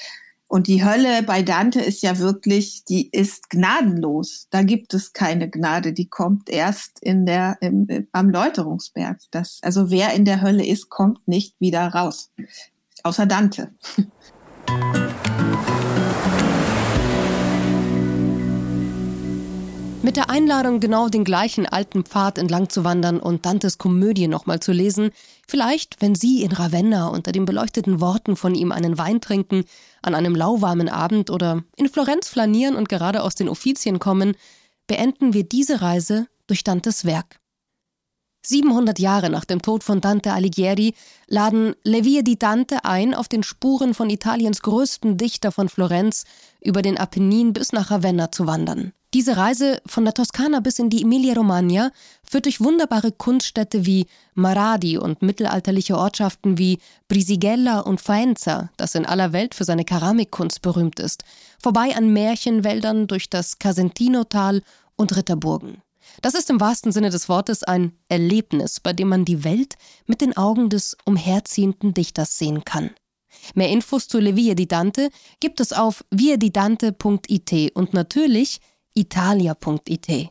und 0.50 0.66
die 0.66 0.84
Hölle 0.84 1.22
bei 1.22 1.44
Dante 1.44 1.80
ist 1.80 2.02
ja 2.02 2.18
wirklich, 2.18 2.84
die 2.84 3.08
ist 3.12 3.52
gnadenlos. 3.52 4.48
Da 4.50 4.64
gibt 4.64 4.96
es 4.96 5.14
keine 5.14 5.48
Gnade. 5.48 5.94
Die 5.94 6.10
kommt 6.10 6.50
erst 6.50 7.00
in 7.02 7.28
der, 7.28 7.58
im, 7.62 8.08
am 8.14 8.32
Läuterungsberg. 8.32 9.20
Das, 9.30 9.60
also 9.62 9.92
wer 9.92 10.14
in 10.16 10.26
der 10.26 10.42
Hölle 10.42 10.66
ist, 10.66 10.90
kommt 10.90 11.28
nicht 11.28 11.62
wieder 11.62 11.88
raus. 11.90 12.32
Außer 13.04 13.28
Dante. 13.28 13.76
Mit 20.10 20.18
der 20.18 20.32
Einladung, 20.32 20.80
genau 20.80 21.08
den 21.08 21.24
gleichen 21.24 21.68
alten 21.68 22.04
Pfad 22.04 22.40
entlang 22.40 22.68
zu 22.68 22.84
wandern 22.84 23.20
und 23.20 23.46
Dantes 23.46 23.78
Komödie 23.78 24.28
nochmal 24.28 24.60
zu 24.60 24.72
lesen, 24.72 25.12
vielleicht, 25.48 26.02
wenn 26.02 26.16
Sie 26.16 26.42
in 26.42 26.52
Ravenna 26.52 27.10
unter 27.10 27.32
den 27.32 27.46
beleuchteten 27.46 28.02
Worten 28.02 28.36
von 28.36 28.56
ihm 28.56 28.72
einen 28.72 28.98
Wein 28.98 29.22
trinken, 29.22 29.66
an 30.02 30.16
einem 30.16 30.34
lauwarmen 30.34 30.90
Abend 30.90 31.30
oder 31.30 31.64
in 31.76 31.88
Florenz 31.88 32.28
flanieren 32.28 32.76
und 32.76 32.90
gerade 32.90 33.22
aus 33.22 33.36
den 33.36 33.48
Offizien 33.48 34.00
kommen, 34.00 34.34
beenden 34.88 35.36
wir 35.36 35.44
diese 35.44 35.84
Reise 35.84 36.26
durch 36.48 36.64
Dantes 36.64 37.06
Werk. 37.06 37.40
700 38.44 38.98
Jahre 38.98 39.30
nach 39.30 39.46
dem 39.46 39.62
Tod 39.62 39.84
von 39.84 40.02
Dante 40.02 40.34
Alighieri 40.34 40.96
laden 41.28 41.76
Le 41.84 42.04
Vie 42.04 42.24
di 42.24 42.40
Dante 42.40 42.84
ein, 42.84 43.14
auf 43.14 43.28
den 43.28 43.44
Spuren 43.44 43.94
von 43.94 44.10
Italiens 44.10 44.64
größten 44.64 45.18
Dichter 45.18 45.52
von 45.52 45.70
Florenz 45.70 46.26
über 46.62 46.82
den 46.82 46.98
Apennin 46.98 47.54
bis 47.54 47.74
nach 47.74 47.92
Ravenna 47.92 48.32
zu 48.32 48.48
wandern. 48.48 48.94
Diese 49.16 49.38
Reise 49.38 49.82
von 49.88 50.06
der 50.06 50.14
Toskana 50.14 50.60
bis 50.60 50.78
in 50.78 50.92
die 50.92 51.02
Emilia-Romagna 51.02 51.92
führt 52.24 52.46
durch 52.46 52.62
wunderbare 52.62 53.12
Kunststädte 53.12 53.88
wie 53.88 54.06
Maradi 54.36 55.00
und 55.00 55.24
mittelalterliche 55.24 55.98
Ortschaften 55.98 56.60
wie 56.60 56.78
Brisigella 57.08 57.80
und 57.80 58.00
Faenza, 58.00 58.70
das 58.78 58.94
in 58.94 59.08
aller 59.08 59.34
Welt 59.34 59.56
für 59.56 59.64
seine 59.64 59.84
Keramikkunst 59.84 60.62
berühmt 60.62 61.00
ist, 61.00 61.24
vorbei 61.60 61.96
an 61.96 62.14
Märchenwäldern 62.14 63.08
durch 63.08 63.32
das 63.32 63.58
Casentino-Tal 63.58 64.62
und 64.96 65.16
Ritterburgen. 65.16 65.82
Das 66.22 66.36
ist 66.36 66.52
im 66.52 66.60
wahrsten 66.60 66.92
Sinne 66.92 67.10
des 67.10 67.30
Wortes 67.30 67.64
ein 67.64 67.94
Erlebnis, 68.10 68.80
bei 68.80 68.94
dem 68.94 69.10
man 69.10 69.26
die 69.26 69.44
Welt 69.44 69.74
mit 70.06 70.22
den 70.22 70.38
Augen 70.38 70.70
des 70.70 70.96
umherziehenden 71.06 71.96
Dichters 71.96 72.38
sehen 72.38 72.64
kann. 72.64 72.92
Mehr 73.56 73.70
Infos 73.70 74.08
zu 74.08 74.20
Le 74.20 74.36
Vie 74.36 74.54
di 74.56 74.68
Dante 74.68 75.10
gibt 75.40 75.60
es 75.60 75.74
auf 75.74 76.04
viedidante.it 76.12 77.76
und 77.76 77.94
natürlich 77.94 78.60
italia.it. 78.94 80.30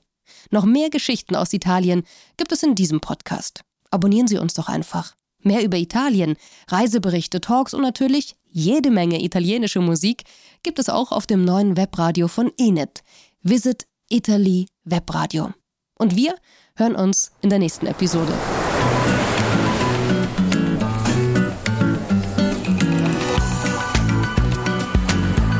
Noch 0.50 0.64
mehr 0.64 0.90
Geschichten 0.90 1.36
aus 1.36 1.52
Italien 1.52 2.02
gibt 2.36 2.52
es 2.52 2.62
in 2.62 2.74
diesem 2.74 3.00
Podcast. 3.00 3.62
Abonnieren 3.90 4.28
Sie 4.28 4.38
uns 4.38 4.54
doch 4.54 4.68
einfach. 4.68 5.14
Mehr 5.40 5.62
über 5.62 5.76
Italien, 5.76 6.36
Reiseberichte, 6.68 7.40
Talks 7.40 7.72
und 7.72 7.82
natürlich 7.82 8.36
jede 8.50 8.90
Menge 8.90 9.22
italienische 9.22 9.80
Musik 9.80 10.24
gibt 10.62 10.78
es 10.78 10.88
auch 10.88 11.12
auf 11.12 11.26
dem 11.26 11.44
neuen 11.44 11.76
Webradio 11.76 12.28
von 12.28 12.50
Enet. 12.58 13.02
Visit 13.42 13.86
Italy 14.08 14.66
Webradio. 14.84 15.52
Und 15.98 16.16
wir 16.16 16.34
hören 16.76 16.96
uns 16.96 17.30
in 17.40 17.50
der 17.50 17.58
nächsten 17.58 17.86
Episode. 17.86 18.32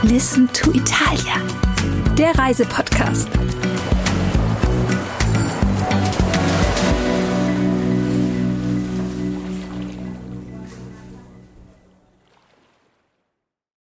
Listen 0.03 0.49
to 0.53 0.73
Italia 0.73 1.58
der 2.19 2.37
Reisepodcast. 2.37 3.29